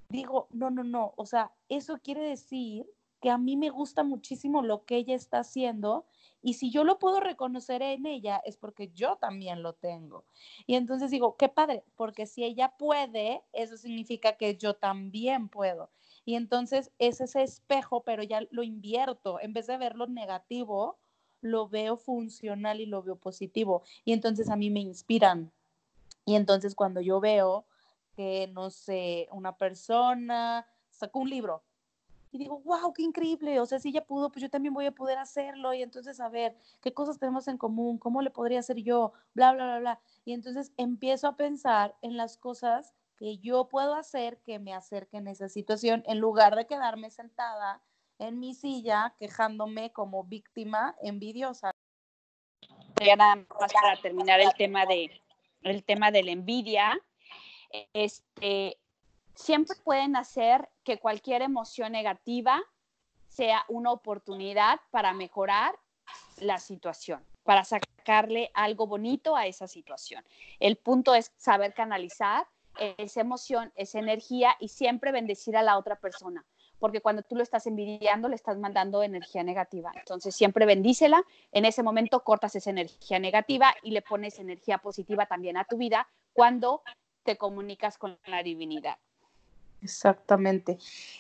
[0.10, 2.86] digo, no, no, no, o sea, eso quiere decir
[3.24, 6.06] que a mí me gusta muchísimo lo que ella está haciendo
[6.42, 10.26] y si yo lo puedo reconocer en ella es porque yo también lo tengo.
[10.68, 15.90] Y entonces digo, qué padre, porque si ella puede, eso significa que yo también puedo.
[16.26, 20.98] Y entonces es ese espejo, pero ya lo invierto, en vez de verlo negativo,
[21.40, 23.84] lo veo funcional y lo veo positivo.
[24.04, 25.50] Y entonces a mí me inspiran.
[26.26, 27.68] Y entonces cuando yo veo
[28.18, 31.64] que, no sé, una persona sacó un libro
[32.34, 34.92] y digo, wow, qué increíble, o sea, si ella pudo, pues yo también voy a
[34.92, 38.78] poder hacerlo y entonces a ver qué cosas tenemos en común, cómo le podría hacer
[38.78, 40.02] yo, bla, bla, bla, bla.
[40.26, 45.28] Y entonces empiezo a pensar en las cosas que yo puedo hacer que me acerquen
[45.28, 47.84] a esa situación en lugar de quedarme sentada
[48.18, 51.70] en mi silla quejándome como víctima envidiosa.
[53.00, 55.22] Ya nada más para terminar el tema de
[55.62, 57.00] el tema de la envidia,
[57.94, 58.78] este,
[59.36, 62.62] siempre pueden hacer que cualquier emoción negativa
[63.28, 65.76] sea una oportunidad para mejorar
[66.38, 70.24] la situación, para sacarle algo bonito a esa situación.
[70.60, 72.48] El punto es saber canalizar
[72.98, 76.46] esa emoción, esa energía y siempre bendecir a la otra persona,
[76.80, 79.92] porque cuando tú lo estás envidiando, le estás mandando energía negativa.
[79.96, 85.26] Entonces, siempre bendícela, en ese momento cortas esa energía negativa y le pones energía positiva
[85.26, 86.82] también a tu vida cuando
[87.24, 88.98] te comunicas con la divinidad.
[89.84, 90.78] Exactamente.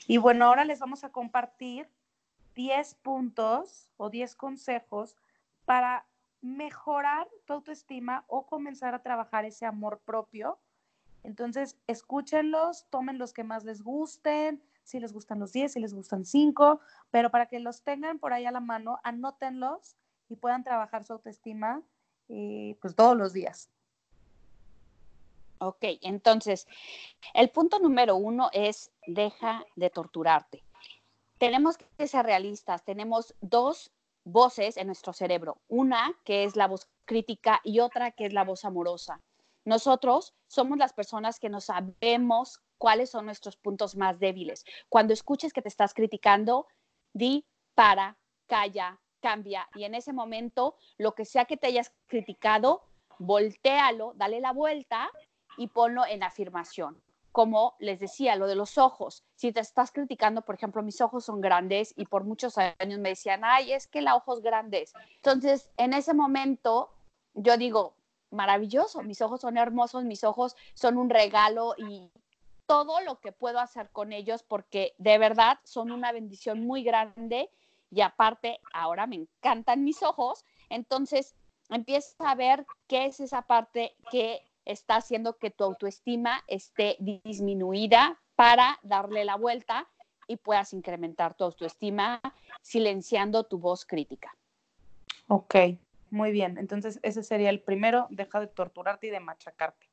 [0.07, 1.89] Y bueno, ahora les vamos a compartir
[2.55, 5.17] 10 puntos o 10 consejos
[5.65, 6.05] para
[6.41, 10.59] mejorar tu autoestima o comenzar a trabajar ese amor propio.
[11.23, 15.93] Entonces, escúchenlos, tomen los que más les gusten, si les gustan los 10, si les
[15.93, 19.95] gustan 5, pero para que los tengan por ahí a la mano, anótenlos
[20.27, 21.81] y puedan trabajar su autoestima
[22.29, 23.69] eh, pues todos los días.
[25.65, 26.67] Ok, entonces,
[27.33, 30.61] el punto número uno es deja de torturarte.
[31.37, 33.91] Tenemos que ser realistas, tenemos dos
[34.25, 38.43] voces en nuestro cerebro, una que es la voz crítica y otra que es la
[38.43, 39.21] voz amorosa.
[39.63, 44.65] Nosotros somos las personas que nos sabemos cuáles son nuestros puntos más débiles.
[44.89, 46.67] Cuando escuches que te estás criticando,
[47.13, 49.69] di para, calla, cambia.
[49.75, 52.83] Y en ese momento, lo que sea que te hayas criticado,
[53.19, 55.09] voltealo, dale la vuelta
[55.57, 57.01] y ponlo en afirmación.
[57.31, 59.23] Como les decía, lo de los ojos.
[59.35, 63.09] Si te estás criticando, por ejemplo, mis ojos son grandes y por muchos años me
[63.09, 64.93] decían, ay, es que la ojos grandes.
[65.15, 66.91] Entonces, en ese momento,
[67.33, 67.95] yo digo,
[68.29, 72.11] maravilloso, mis ojos son hermosos, mis ojos son un regalo y
[72.65, 77.49] todo lo que puedo hacer con ellos porque de verdad son una bendición muy grande
[77.91, 81.35] y aparte ahora me encantan mis ojos, entonces
[81.69, 88.19] empieza a ver qué es esa parte que está haciendo que tu autoestima esté disminuida
[88.35, 89.87] para darle la vuelta
[90.27, 92.21] y puedas incrementar tu autoestima
[92.61, 94.35] silenciando tu voz crítica.
[95.27, 95.55] Ok,
[96.09, 96.57] muy bien.
[96.57, 99.89] Entonces ese sería el primero, deja de torturarte y de machacarte.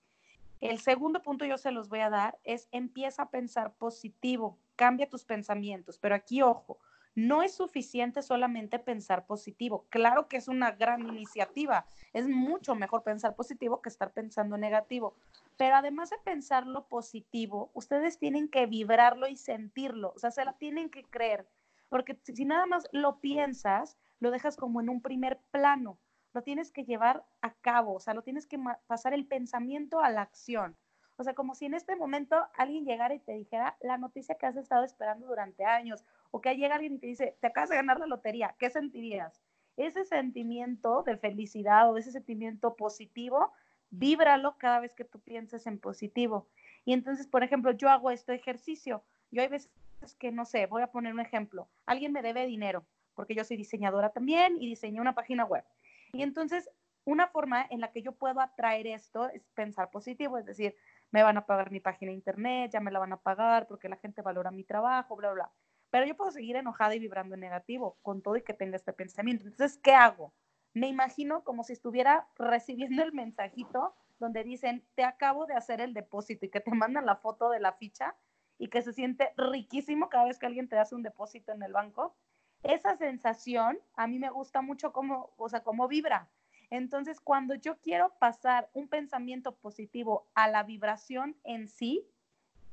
[0.60, 5.08] El segundo punto yo se los voy a dar es empieza a pensar positivo, cambia
[5.08, 6.78] tus pensamientos, pero aquí ojo,
[7.14, 9.86] no es suficiente solamente pensar positivo.
[9.90, 11.86] Claro que es una gran iniciativa.
[12.12, 15.14] Es mucho mejor pensar positivo que estar pensando negativo.
[15.56, 20.12] Pero además de pensarlo positivo, ustedes tienen que vibrarlo y sentirlo.
[20.14, 21.46] O sea, se la tienen que creer.
[21.88, 25.98] Porque si nada más lo piensas, lo dejas como en un primer plano.
[26.32, 27.94] Lo tienes que llevar a cabo.
[27.94, 30.76] O sea, lo tienes que pasar el pensamiento a la acción.
[31.20, 34.46] O sea, como si en este momento alguien llegara y te dijera la noticia que
[34.46, 37.76] has estado esperando durante años, o que llega alguien y te dice, te acabas de
[37.76, 39.40] ganar la lotería, ¿qué sentirías?
[39.76, 43.52] Ese sentimiento de felicidad o ese sentimiento positivo,
[43.90, 46.48] víbralo cada vez que tú pienses en positivo.
[46.84, 49.02] Y entonces, por ejemplo, yo hago este ejercicio.
[49.30, 49.70] Yo hay veces
[50.18, 51.68] que, no sé, voy a poner un ejemplo.
[51.86, 55.64] Alguien me debe dinero, porque yo soy diseñadora también y diseñé una página web.
[56.12, 56.70] Y entonces,
[57.04, 60.76] una forma en la que yo puedo atraer esto es pensar positivo, es decir,
[61.10, 63.88] me van a pagar mi página de internet, ya me la van a pagar porque
[63.88, 65.50] la gente valora mi trabajo, bla, bla.
[65.90, 69.46] Pero yo puedo seguir enojada y vibrando negativo con todo y que tenga este pensamiento.
[69.46, 70.32] Entonces, ¿qué hago?
[70.72, 75.94] Me imagino como si estuviera recibiendo el mensajito donde dicen, te acabo de hacer el
[75.94, 78.14] depósito y que te mandan la foto de la ficha
[78.58, 81.72] y que se siente riquísimo cada vez que alguien te hace un depósito en el
[81.72, 82.14] banco.
[82.62, 86.28] Esa sensación a mí me gusta mucho como, o sea, cómo vibra.
[86.68, 92.06] Entonces, cuando yo quiero pasar un pensamiento positivo a la vibración en sí,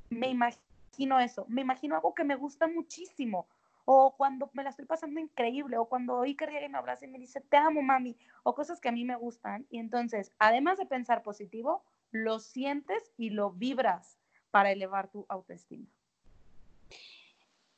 [0.09, 0.66] me imagino
[1.19, 3.47] eso, me imagino algo que me gusta muchísimo,
[3.85, 7.09] o cuando me la estoy pasando increíble, o cuando oí que alguien me abraza y
[7.09, 9.65] me dice, te amo, mami, o cosas que a mí me gustan.
[9.69, 14.17] Y entonces, además de pensar positivo, lo sientes y lo vibras
[14.51, 15.87] para elevar tu autoestima.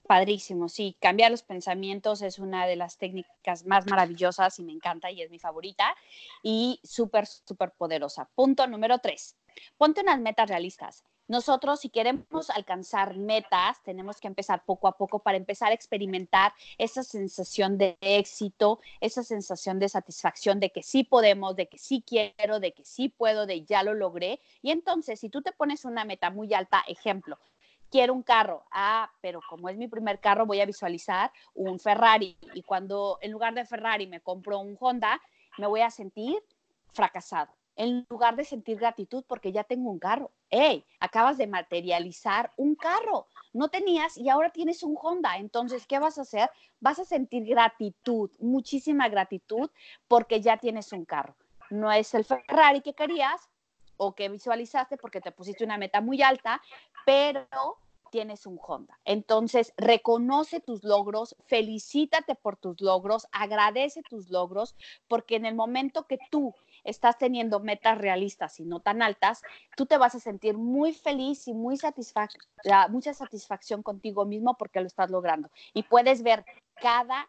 [0.08, 5.12] Padrísimo, sí, cambiar los pensamientos es una de las técnicas más maravillosas y me encanta
[5.12, 5.96] y es mi favorita
[6.42, 8.28] y súper, súper poderosa.
[8.34, 9.38] Punto número tres,
[9.78, 11.04] ponte unas metas realistas.
[11.30, 16.54] Nosotros, si queremos alcanzar metas, tenemos que empezar poco a poco para empezar a experimentar
[16.80, 22.04] esa sensación de éxito, esa sensación de satisfacción de que sí podemos, de que sí
[22.04, 24.42] quiero, de que sí puedo, de ya lo logré.
[24.64, 27.38] Y entonces, si tú te pones una meta muy alta, ejemplo,
[27.92, 28.66] quiero un carro.
[28.72, 32.38] Ah, pero como es mi primer carro, voy a visualizar un Ferrari.
[32.56, 35.22] Y cuando en lugar de Ferrari me compro un Honda,
[35.60, 36.44] me voy a sentir
[36.92, 37.59] fracasado.
[37.80, 40.32] En lugar de sentir gratitud porque ya tengo un carro.
[40.50, 40.86] ¡Ey!
[41.00, 43.28] Acabas de materializar un carro.
[43.54, 45.38] No tenías y ahora tienes un Honda.
[45.38, 46.52] Entonces, ¿qué vas a hacer?
[46.82, 49.72] Vas a sentir gratitud, muchísima gratitud
[50.10, 51.38] porque ya tienes un carro.
[51.70, 53.50] No es el Ferrari que querías,
[53.96, 56.62] o que visualizaste porque te pusiste una meta muy alta,
[57.06, 57.48] pero
[58.10, 59.00] tienes un Honda.
[59.06, 64.76] Entonces, reconoce tus logros, felicítate por tus logros, agradece tus logros,
[65.08, 69.42] porque en el momento que tú estás teniendo metas realistas y no tan altas,
[69.76, 72.32] tú te vas a sentir muy feliz y muy satisfac
[72.90, 75.50] mucha satisfacción contigo mismo porque lo estás logrando.
[75.74, 76.46] Y puedes ver
[76.76, 77.28] cada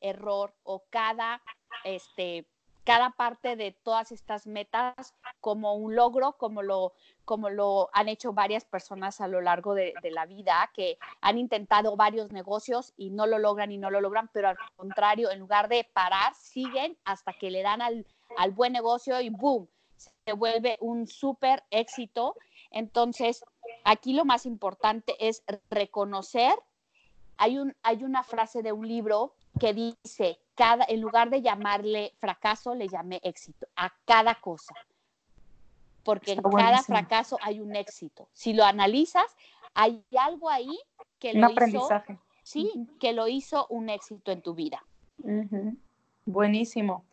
[0.00, 1.42] error o cada
[1.84, 2.46] este,
[2.84, 8.32] cada parte de todas estas metas como un logro, como lo, como lo han hecho
[8.32, 13.26] varias personas a lo largo de, la vida, que han intentado varios negocios y no
[13.26, 17.32] lo logran y no lo logran, pero al contrario, en lugar de parar, siguen hasta
[17.32, 18.06] que le dan al,
[18.36, 19.68] al buen negocio y ¡boom!
[19.96, 22.34] Se vuelve un súper éxito.
[22.70, 23.44] Entonces,
[23.84, 26.54] aquí lo más importante es reconocer.
[27.36, 32.12] Hay, un, hay una frase de un libro que dice, cada, en lugar de llamarle
[32.18, 34.74] fracaso, le llamé éxito, a cada cosa.
[36.04, 38.28] Porque en cada fracaso hay un éxito.
[38.32, 39.26] Si lo analizas,
[39.74, 40.78] hay algo ahí
[41.18, 41.88] que lo hizo,
[42.42, 44.84] sí, que lo hizo un éxito en tu vida.
[46.24, 47.04] Buenísimo.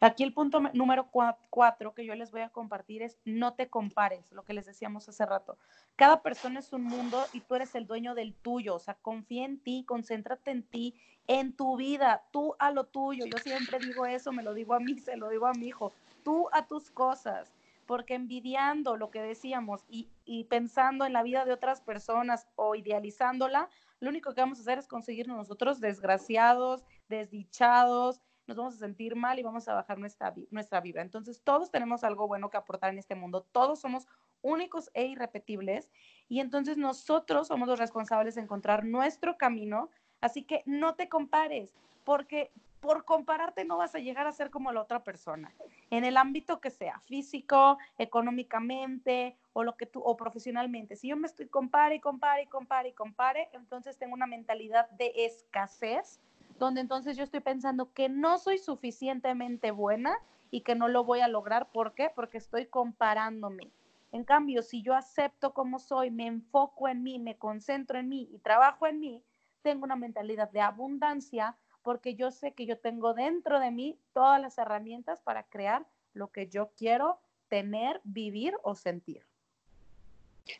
[0.00, 1.08] Aquí el punto número
[1.50, 5.08] cuatro que yo les voy a compartir es no te compares, lo que les decíamos
[5.08, 5.58] hace rato.
[5.96, 9.44] Cada persona es un mundo y tú eres el dueño del tuyo, o sea, confía
[9.44, 10.94] en ti, concéntrate en ti,
[11.26, 13.26] en tu vida, tú a lo tuyo.
[13.26, 15.92] Yo siempre digo eso, me lo digo a mí, se lo digo a mi hijo,
[16.22, 17.52] tú a tus cosas,
[17.86, 22.76] porque envidiando lo que decíamos y, y pensando en la vida de otras personas o
[22.76, 28.20] idealizándola, lo único que vamos a hacer es conseguirnos nosotros desgraciados, desdichados,
[28.52, 31.02] nos vamos a sentir mal y vamos a bajar nuestra, nuestra vibra.
[31.02, 34.06] Entonces, todos tenemos algo bueno que aportar en este mundo, todos somos
[34.42, 35.88] únicos e irrepetibles
[36.28, 39.90] y entonces nosotros somos los responsables de encontrar nuestro camino,
[40.20, 41.72] así que no te compares,
[42.04, 42.50] porque
[42.80, 45.54] por compararte no vas a llegar a ser como la otra persona,
[45.90, 50.96] en el ámbito que sea, físico, económicamente o lo que tú o profesionalmente.
[50.96, 54.90] Si yo me estoy compare y compare y compare y compare, entonces tengo una mentalidad
[54.90, 56.20] de escasez
[56.58, 60.16] donde entonces yo estoy pensando que no soy suficientemente buena
[60.50, 61.70] y que no lo voy a lograr.
[61.72, 62.10] ¿Por qué?
[62.14, 63.70] Porque estoy comparándome.
[64.12, 68.28] En cambio, si yo acepto como soy, me enfoco en mí, me concentro en mí
[68.30, 69.22] y trabajo en mí,
[69.62, 74.40] tengo una mentalidad de abundancia porque yo sé que yo tengo dentro de mí todas
[74.40, 79.26] las herramientas para crear lo que yo quiero tener, vivir o sentir.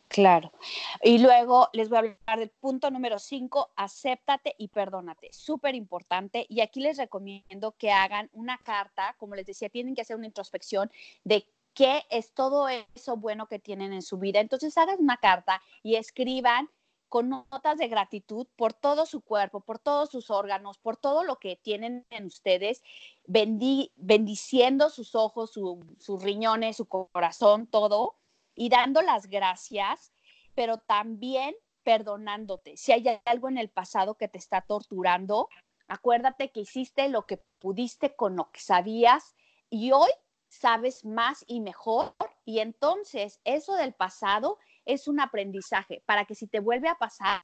[0.08, 0.52] Claro.
[1.02, 5.32] Y luego les voy a hablar del punto número cinco, acéptate y perdónate.
[5.32, 6.46] Súper importante.
[6.48, 10.26] Y aquí les recomiendo que hagan una carta, como les decía, tienen que hacer una
[10.26, 10.90] introspección
[11.24, 14.40] de qué es todo eso bueno que tienen en su vida.
[14.40, 16.68] Entonces hagan una carta y escriban
[17.08, 21.36] con notas de gratitud por todo su cuerpo, por todos sus órganos, por todo lo
[21.36, 22.82] que tienen en ustedes,
[23.26, 28.16] bendiciendo sus ojos, sus riñones, su corazón, todo
[28.54, 30.12] y dando las gracias,
[30.54, 32.76] pero también perdonándote.
[32.76, 35.48] Si hay algo en el pasado que te está torturando,
[35.88, 39.34] acuérdate que hiciste lo que pudiste con lo que sabías
[39.68, 40.10] y hoy
[40.48, 46.46] sabes más y mejor y entonces eso del pasado es un aprendizaje para que si
[46.46, 47.40] te vuelve a pasar,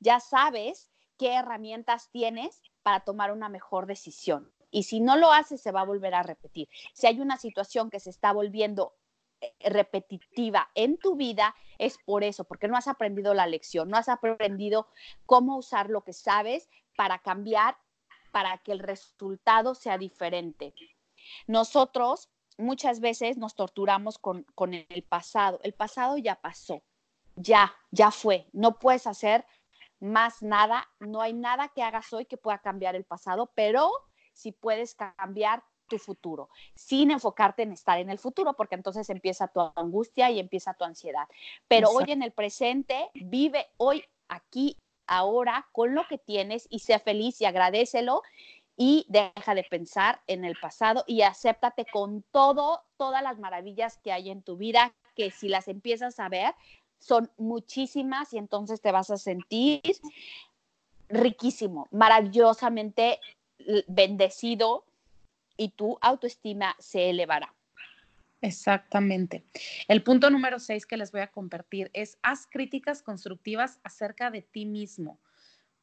[0.00, 4.52] ya sabes qué herramientas tienes para tomar una mejor decisión.
[4.70, 6.68] Y si no lo haces, se va a volver a repetir.
[6.92, 8.94] Si hay una situación que se está volviendo
[9.60, 14.08] repetitiva en tu vida es por eso, porque no has aprendido la lección, no has
[14.08, 14.88] aprendido
[15.26, 17.76] cómo usar lo que sabes para cambiar,
[18.32, 20.74] para que el resultado sea diferente.
[21.46, 25.60] Nosotros muchas veces nos torturamos con, con el pasado.
[25.62, 26.82] El pasado ya pasó,
[27.36, 28.46] ya, ya fue.
[28.52, 29.44] No puedes hacer
[30.00, 33.90] más nada, no hay nada que hagas hoy que pueda cambiar el pasado, pero
[34.32, 39.48] si puedes cambiar tu futuro, sin enfocarte en estar en el futuro, porque entonces empieza
[39.48, 41.28] tu angustia y empieza tu ansiedad.
[41.68, 44.76] Pero hoy en el presente, vive hoy, aquí,
[45.06, 48.22] ahora, con lo que tienes y sea feliz y agradecelo
[48.76, 54.12] y deja de pensar en el pasado y acéptate con todo, todas las maravillas que
[54.12, 56.54] hay en tu vida, que si las empiezas a ver,
[56.98, 59.82] son muchísimas y entonces te vas a sentir
[61.08, 63.20] riquísimo, maravillosamente
[63.86, 64.84] bendecido
[65.56, 67.54] y tu autoestima se elevará.
[68.40, 69.44] Exactamente.
[69.88, 74.42] El punto número seis que les voy a compartir es haz críticas constructivas acerca de
[74.42, 75.18] ti mismo.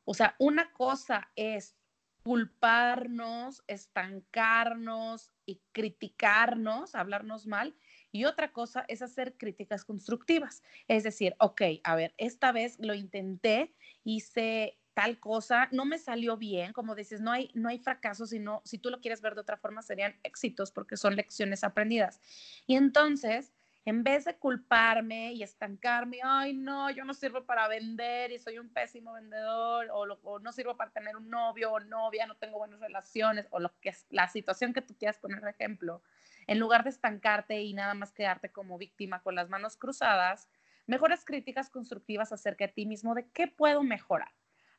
[0.06, 1.76] O sea, una cosa es
[2.24, 7.76] culparnos, estancarnos y criticarnos, hablarnos mal,
[8.12, 10.62] y otra cosa es hacer críticas constructivas.
[10.88, 16.38] Es decir, ok, a ver, esta vez lo intenté, hice tal cosa, no me salió
[16.38, 19.42] bien, como dices, no hay, no hay fracasos, sino si tú lo quieres ver de
[19.42, 22.20] otra forma, serían éxitos porque son lecciones aprendidas.
[22.68, 23.54] Y entonces,
[23.86, 28.60] en vez de culparme y estancarme, ay, no, yo no sirvo para vender y soy
[28.60, 32.80] un pésimo vendedor, o, no sirvo para tener un novio o novia, no tengo buenas
[32.80, 36.04] relaciones, o lo que es la situación que tú quieras poner de ejemplo,
[36.48, 40.50] en lugar de estancarte y nada más quedarte como víctima con las manos cruzadas,
[40.86, 44.32] mejores críticas constructivas acerca de ti mismo, de qué puedo mejorar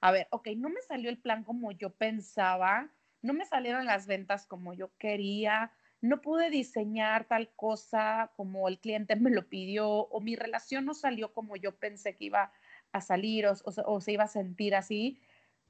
[0.03, 2.91] a ver, ok, no me salió el plan como yo pensaba,
[3.23, 8.81] no me salieron las ventas como yo quería, no pude diseñar tal cosa como el
[8.81, 12.53] cliente me lo pidió, o mi relación no salió como yo pensé que iba
[12.91, 13.55] a salir o,
[13.87, 15.21] o, se iba a sentir así.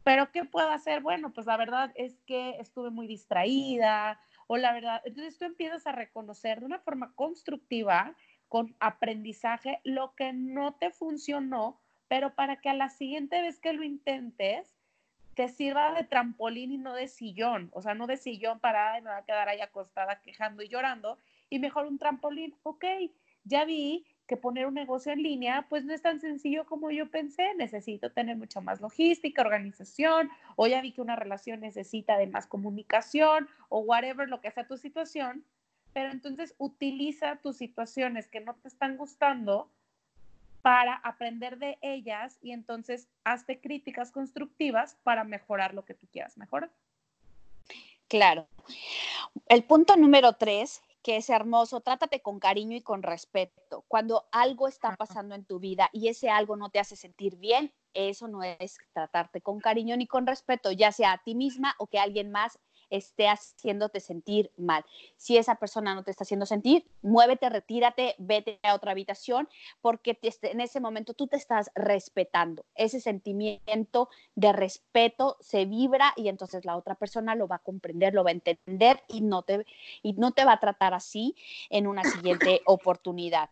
[0.03, 1.03] Pero ¿qué puedo hacer?
[1.03, 5.87] Bueno, pues la verdad es que estuve muy distraída o la verdad, entonces tú empiezas
[5.87, 8.17] a reconocer de una forma constructiva,
[8.49, 11.82] con aprendizaje, lo que no te funcionó
[12.13, 14.77] pero para que a la siguiente vez que lo intentes,
[15.35, 19.09] te sirva de trampolín y no de sillón, o sea, no de sillón para, me
[19.09, 21.17] va a quedar ahí acostada quejando y llorando,
[21.49, 22.85] y mejor un trampolín, ok,
[23.45, 27.11] ya vi que poner un negocio en línea, pues no es tan sencillo como yo
[27.11, 27.55] pensé.
[27.55, 32.47] Necesito tener mucha más logística, organización, o ya vi que una relación necesita de más
[32.47, 35.47] comunicación, o whatever, lo que sea tu situación.
[35.95, 39.71] Pero entonces utiliza tus situaciones que no te están gustando
[40.63, 46.39] para aprender de ellas y entonces hazte críticas constructivas para mejorar lo que tú quieras
[46.39, 46.71] mejorar.
[48.09, 48.47] Claro.
[49.49, 53.85] El punto número tres que es hermoso, trátate con cariño y con respeto.
[53.89, 57.73] Cuando algo está pasando en tu vida y ese algo no te hace sentir bien,
[57.93, 61.89] eso no es tratarte con cariño ni con respeto, ya sea a ti misma o
[61.89, 62.59] que alguien más
[62.93, 64.85] esté haciéndote sentir mal.
[65.17, 69.49] Si esa persona no te está haciendo sentir, muévete, retírate, vete a otra habitación,
[69.81, 72.65] porque en ese momento tú te estás respetando.
[72.75, 78.15] Ese sentimiento de respeto se vibra y entonces la otra persona lo va a comprender,
[78.15, 79.67] lo va a entender y no te,
[80.03, 81.35] y no te va a tratar así
[81.71, 83.51] en una siguiente oportunidad.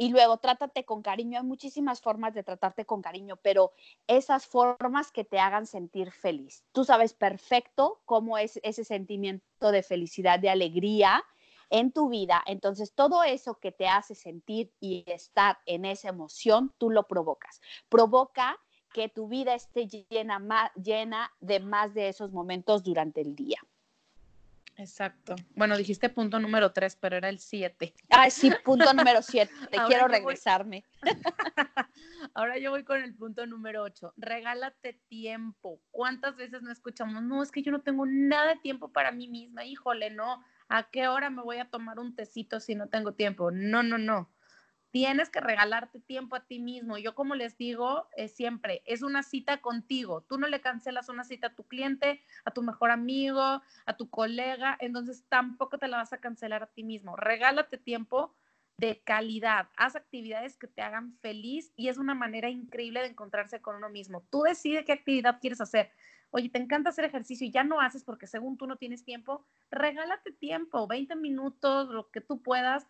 [0.00, 1.40] Y luego trátate con cariño.
[1.40, 3.72] Hay muchísimas formas de tratarte con cariño, pero
[4.06, 6.64] esas formas que te hagan sentir feliz.
[6.70, 11.24] Tú sabes perfecto cómo es ese sentimiento de felicidad, de alegría
[11.68, 12.44] en tu vida.
[12.46, 17.60] Entonces, todo eso que te hace sentir y estar en esa emoción, tú lo provocas.
[17.88, 18.56] Provoca
[18.92, 23.58] que tu vida esté llena, llena de más de esos momentos durante el día.
[24.78, 25.34] Exacto.
[25.56, 27.94] Bueno, dijiste punto número tres, pero era el siete.
[28.10, 29.52] Ah, sí, punto número siete.
[29.72, 30.84] Te quiero regresarme.
[32.34, 34.14] Ahora yo voy con el punto número ocho.
[34.16, 35.80] Regálate tiempo.
[35.90, 37.24] ¿Cuántas veces no escuchamos?
[37.24, 39.64] No, es que yo no tengo nada de tiempo para mí misma.
[39.64, 40.44] Híjole, no.
[40.68, 43.50] ¿A qué hora me voy a tomar un tecito si no tengo tiempo?
[43.50, 44.30] No, no, no
[44.90, 46.98] tienes que regalarte tiempo a ti mismo.
[46.98, 50.22] Yo como les digo eh, siempre, es una cita contigo.
[50.22, 54.08] Tú no le cancelas una cita a tu cliente, a tu mejor amigo, a tu
[54.10, 57.16] colega, entonces tampoco te la vas a cancelar a ti mismo.
[57.16, 58.34] Regálate tiempo
[58.78, 59.68] de calidad.
[59.76, 63.90] Haz actividades que te hagan feliz y es una manera increíble de encontrarse con uno
[63.90, 64.22] mismo.
[64.30, 65.90] Tú decides qué actividad quieres hacer.
[66.30, 69.46] Oye, te encanta hacer ejercicio y ya no haces porque según tú no tienes tiempo,
[69.70, 72.86] regálate tiempo, 20 minutos, lo que tú puedas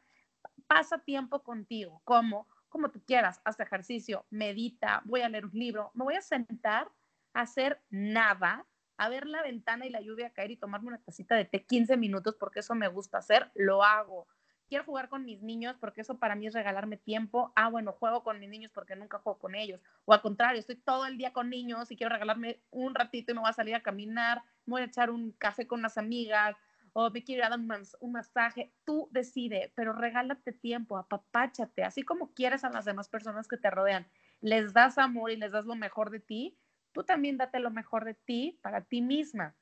[0.67, 5.91] pasa tiempo contigo, como, como tú quieras, haz ejercicio, medita, voy a leer un libro,
[5.95, 6.89] me voy a sentar
[7.33, 8.67] a hacer nada,
[8.97, 11.97] a ver la ventana y la lluvia caer y tomarme una tacita de té 15
[11.97, 14.27] minutos porque eso me gusta hacer, lo hago.
[14.69, 17.53] Quiero jugar con mis niños porque eso para mí es regalarme tiempo.
[17.57, 19.81] Ah, bueno, juego con mis niños porque nunca juego con ellos.
[20.05, 23.35] O al contrario, estoy todo el día con niños y quiero regalarme un ratito y
[23.35, 26.55] me voy a salir a caminar, me voy a echar un café con unas amigas,
[27.01, 27.57] o me quiero dar
[28.01, 33.47] un, masaje, tú decide, pero regálate tiempo, apapáchate, así como quieres a las demás personas
[33.47, 34.09] que te rodean,
[34.41, 36.59] les das amor y les das lo mejor de ti,
[36.91, 39.55] tú también date lo mejor de ti para ti misma.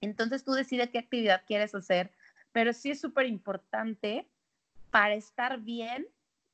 [0.00, 2.12] Entonces tú decides qué actividad quieres hacer,
[2.52, 4.30] pero sí es súper importante
[4.92, 6.06] para estar bien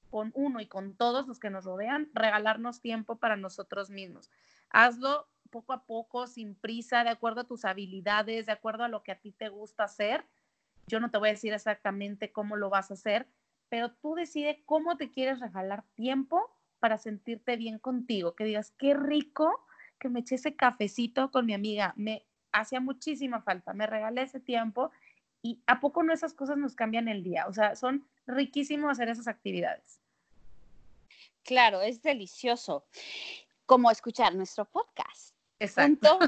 [0.08, 4.30] con uno y con todos los que nos rodean, regalarnos tiempo para nosotros mismos.
[4.70, 9.04] Hazlo poco a poco, sin prisa, de acuerdo a tus habilidades, de acuerdo a lo
[9.04, 10.24] que a ti te gusta hacer.
[10.88, 13.28] Yo no te voy a decir exactamente cómo lo vas a hacer,
[13.68, 16.50] pero tú decides cómo te quieres regalar tiempo
[16.80, 19.64] para sentirte bien contigo, que digas, qué rico
[20.00, 24.40] que me eché ese cafecito con mi amiga, me hacía muchísima falta, me regalé ese
[24.40, 24.90] tiempo
[25.42, 29.08] y a poco no esas cosas nos cambian el día, o sea, son riquísimos hacer
[29.08, 30.00] esas actividades.
[31.44, 32.84] Claro, es delicioso
[33.66, 35.34] como escuchar nuestro podcast.
[35.68, 36.18] Punto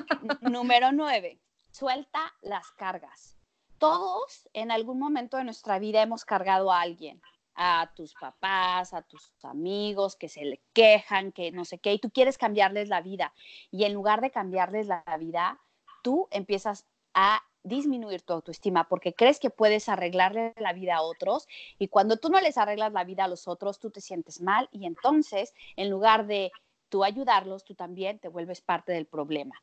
[0.42, 1.40] número nueve,
[1.72, 3.36] suelta las cargas.
[3.78, 7.20] Todos en algún momento de nuestra vida hemos cargado a alguien,
[7.56, 11.98] a tus papás, a tus amigos que se le quejan, que no sé qué, y
[11.98, 13.34] tú quieres cambiarles la vida.
[13.72, 15.60] Y en lugar de cambiarles la vida,
[16.02, 21.48] tú empiezas a disminuir tu autoestima porque crees que puedes arreglarle la vida a otros
[21.78, 24.68] y cuando tú no les arreglas la vida a los otros, tú te sientes mal
[24.70, 26.52] y entonces en lugar de
[26.94, 29.60] tú ayudarlos, tú también te vuelves parte del problema.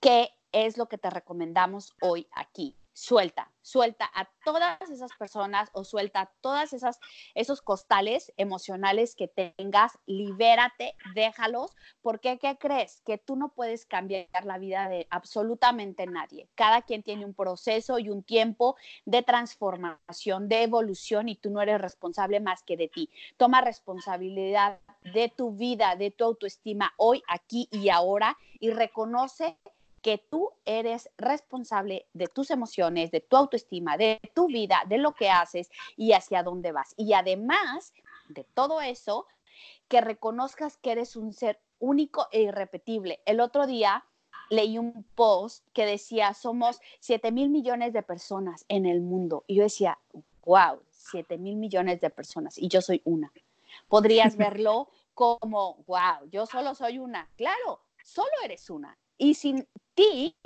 [0.00, 2.74] ¿Qué es lo que te recomendamos hoy aquí?
[2.92, 6.98] Suelta, suelta a todas esas personas o suelta a todas esas
[7.36, 13.02] esos costales emocionales que tengas, libérate, déjalos, porque ¿qué crees?
[13.06, 16.48] Que tú no puedes cambiar la vida de absolutamente nadie.
[16.56, 21.62] Cada quien tiene un proceso y un tiempo de transformación, de evolución y tú no
[21.62, 23.10] eres responsable más que de ti.
[23.36, 24.80] Toma responsabilidad
[25.12, 29.56] de tu vida, de tu autoestima hoy, aquí y ahora y reconoce
[30.02, 35.14] que tú eres responsable de tus emociones, de tu autoestima, de tu vida, de lo
[35.14, 36.94] que haces y hacia dónde vas.
[36.96, 37.92] Y además
[38.28, 39.26] de todo eso,
[39.88, 43.20] que reconozcas que eres un ser único e irrepetible.
[43.26, 44.04] El otro día
[44.50, 49.44] leí un post que decía, somos 7 mil millones de personas en el mundo.
[49.46, 49.98] Y yo decía,
[50.44, 53.32] wow, 7 mil millones de personas y yo soy una.
[53.88, 54.88] Podrías verlo
[55.18, 57.28] como, wow, yo solo soy una.
[57.36, 58.96] Claro, solo eres una.
[59.16, 60.36] Y sin ti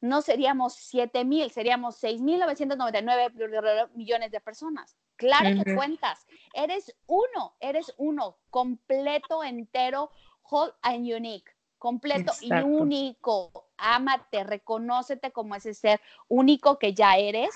[0.00, 4.96] no seríamos 7 mil, seríamos 6.999 millones de personas.
[5.16, 6.26] Claro que cuentas.
[6.54, 10.10] Eres uno, eres uno, completo, entero,
[10.50, 11.52] whole and unique.
[11.76, 13.66] Completo y único.
[13.76, 17.50] Ámate, reconócete como ese ser único que ya eres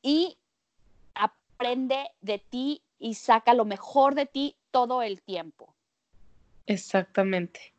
[0.00, 0.38] y
[1.14, 5.73] aprende de ti y saca lo mejor de ti todo el tiempo.
[6.66, 7.74] Exactamente.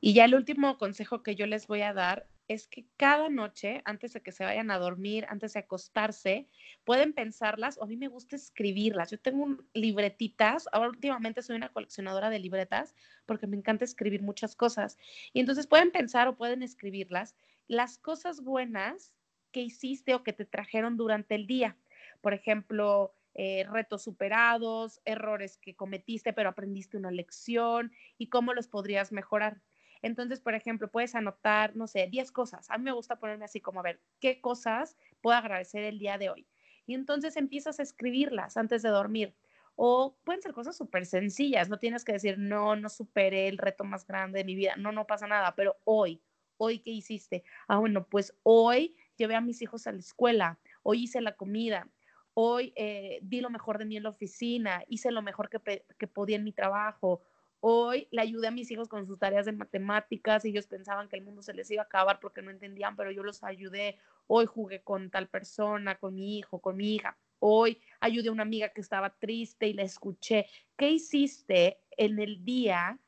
[0.00, 3.82] Y ya el último consejo que yo les voy a dar es que cada noche,
[3.84, 6.48] antes de que se vayan a dormir, antes de acostarse,
[6.84, 9.10] pueden pensarlas, o a mí me gusta escribirlas.
[9.10, 12.94] Yo tengo libretitas, ahora últimamente soy una coleccionadora de libretas
[13.26, 14.98] porque me encanta escribir muchas cosas.
[15.32, 17.36] Y entonces pueden pensar o pueden escribirlas
[17.68, 19.12] las cosas buenas
[19.52, 21.76] que hiciste o que te trajeron durante el día.
[22.20, 28.68] Por ejemplo, eh, retos superados, errores que cometiste pero aprendiste una lección y cómo los
[28.68, 29.60] podrías mejorar.
[30.02, 32.68] Entonces, por ejemplo, puedes anotar, no sé, 10 cosas.
[32.70, 36.18] A mí me gusta ponerme así como a ver qué cosas puedo agradecer el día
[36.18, 36.46] de hoy.
[36.86, 39.34] Y entonces empiezas a escribirlas antes de dormir.
[39.76, 43.84] O pueden ser cosas súper sencillas, no tienes que decir, no, no superé el reto
[43.84, 46.20] más grande de mi vida, no, no pasa nada, pero hoy,
[46.58, 47.42] hoy, ¿qué hiciste?
[47.68, 51.88] Ah, bueno, pues hoy llevé a mis hijos a la escuela, hoy hice la comida,
[52.34, 56.06] hoy eh, di lo mejor de mí en la oficina, hice lo mejor que, que
[56.06, 57.22] podía en mi trabajo,
[57.64, 60.44] Hoy le ayudé a mis hijos con sus tareas de matemáticas.
[60.44, 63.22] Ellos pensaban que el mundo se les iba a acabar porque no entendían, pero yo
[63.22, 63.98] los ayudé.
[64.26, 67.16] Hoy jugué con tal persona, con mi hijo, con mi hija.
[67.38, 70.46] Hoy ayudé a una amiga que estaba triste y la escuché.
[70.76, 72.98] ¿Qué hiciste en el día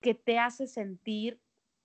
[0.00, 1.38] que te hace sentir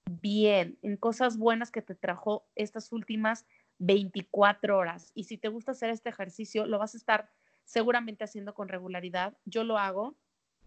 [0.05, 3.45] bien, en cosas buenas que te trajo estas últimas
[3.79, 5.11] 24 horas?
[5.15, 7.29] Y si te gusta hacer este ejercicio, lo vas a estar
[7.63, 9.37] seguramente haciendo con regularidad.
[9.45, 10.15] Yo lo hago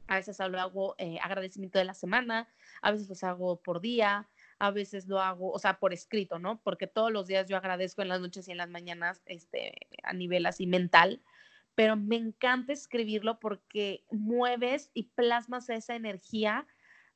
[0.08, 2.48] a veces lo hago eh, agradecimiento de la semana,
[2.80, 4.26] a veces los hago por día,
[4.58, 6.60] a veces lo hago, o sea, por escrito, ¿no?
[6.62, 10.14] Porque todos los días yo agradezco en las noches y en las mañanas, este, a
[10.14, 11.20] nivel así mental,
[11.74, 16.66] pero me encanta escribirlo porque mueves y plasmas esa energía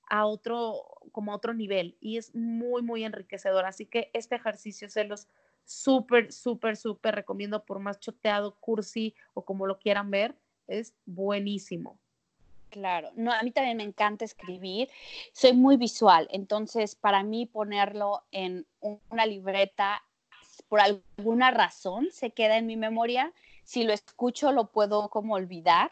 [0.08, 3.64] a otro, como a otro nivel y es muy, muy enriquecedor.
[3.64, 5.28] Así que este ejercicio se los
[5.64, 10.36] súper, súper, súper recomiendo por más choteado, cursi o como lo quieran ver,
[10.66, 11.98] es buenísimo.
[12.70, 14.88] Claro, no, a mí también me encanta escribir,
[15.34, 18.66] soy muy visual, entonces para mí ponerlo en
[19.10, 20.02] una libreta
[20.68, 23.32] por alguna razón se queda en mi memoria,
[23.64, 25.90] si lo escucho lo puedo como olvidar,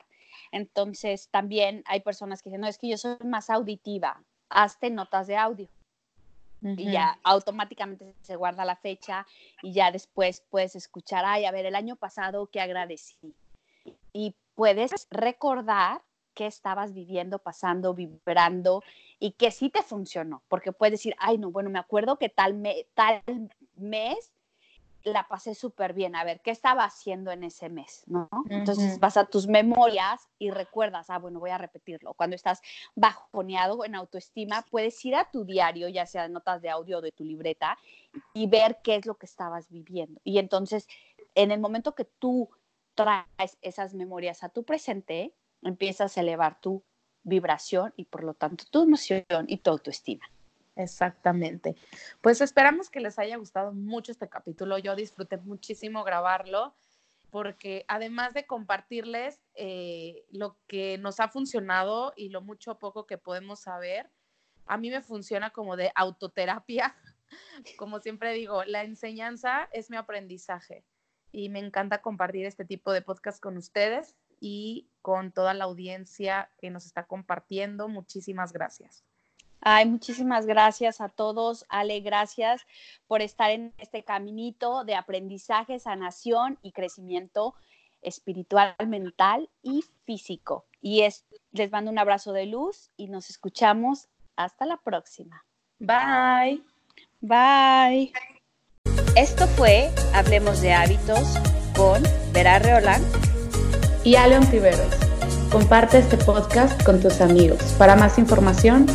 [0.53, 5.27] entonces también hay personas que dicen, no, es que yo soy más auditiva, hazte notas
[5.27, 5.69] de audio.
[6.63, 9.27] Y ya automáticamente se guarda la fecha
[9.63, 13.35] y ya después puedes escuchar, ay, a ver, el año pasado que agradecí.
[14.13, 16.03] Y puedes recordar
[16.35, 18.83] qué estabas viviendo, pasando, vibrando
[19.19, 22.63] y que sí te funcionó, porque puedes decir, ay, no, bueno, me acuerdo que tal,
[22.95, 23.23] tal
[23.77, 24.33] mes
[25.05, 28.03] la pasé súper bien, a ver, ¿qué estaba haciendo en ese mes?
[28.07, 28.29] ¿no?
[28.49, 32.15] Entonces vas a tus memorias y recuerdas, ah, bueno, voy a repetirlo.
[32.15, 32.61] Cuando estás
[32.95, 37.13] bajoneado en autoestima, puedes ir a tu diario, ya sea notas de audio o de
[37.13, 37.79] tu libreta,
[38.35, 40.21] y ver qué es lo que estabas viviendo.
[40.25, 40.87] Y entonces,
[41.35, 42.51] en el momento que tú
[42.95, 46.83] traes esas memorias a tu presente, empiezas a elevar tu
[47.23, 50.25] vibración y por lo tanto tu emoción y tu autoestima.
[50.83, 51.77] Exactamente.
[52.21, 54.79] Pues esperamos que les haya gustado mucho este capítulo.
[54.79, 56.75] Yo disfruté muchísimo grabarlo
[57.31, 63.07] porque además de compartirles eh, lo que nos ha funcionado y lo mucho o poco
[63.07, 64.11] que podemos saber,
[64.67, 66.97] a mí me funciona como de autoterapia.
[67.79, 70.85] Como siempre digo, la enseñanza es mi aprendizaje
[71.31, 76.51] y me encanta compartir este tipo de podcast con ustedes y con toda la audiencia
[76.59, 77.89] que nos está compartiendo.
[77.89, 79.05] Muchísimas gracias.
[79.61, 81.67] Ay, muchísimas gracias a todos.
[81.69, 82.63] Ale, gracias
[83.07, 87.55] por estar en este caminito de aprendizaje, sanación y crecimiento
[88.03, 90.65] espiritual, mental y físico.
[90.81, 95.45] Y es, les mando un abrazo de luz y nos escuchamos hasta la próxima.
[95.79, 96.63] Bye.
[97.21, 98.13] Bye.
[99.17, 101.37] Esto fue Hablemos de Hábitos
[101.77, 102.03] con
[102.33, 103.03] Vera Reolán
[104.05, 104.95] y Aleon Tiveros.
[105.51, 107.61] Comparte este podcast con tus amigos.
[107.77, 108.87] Para más información,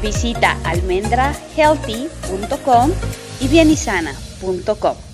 [0.00, 2.92] visita almendrahealthy.com
[3.40, 5.07] y bienisana.com.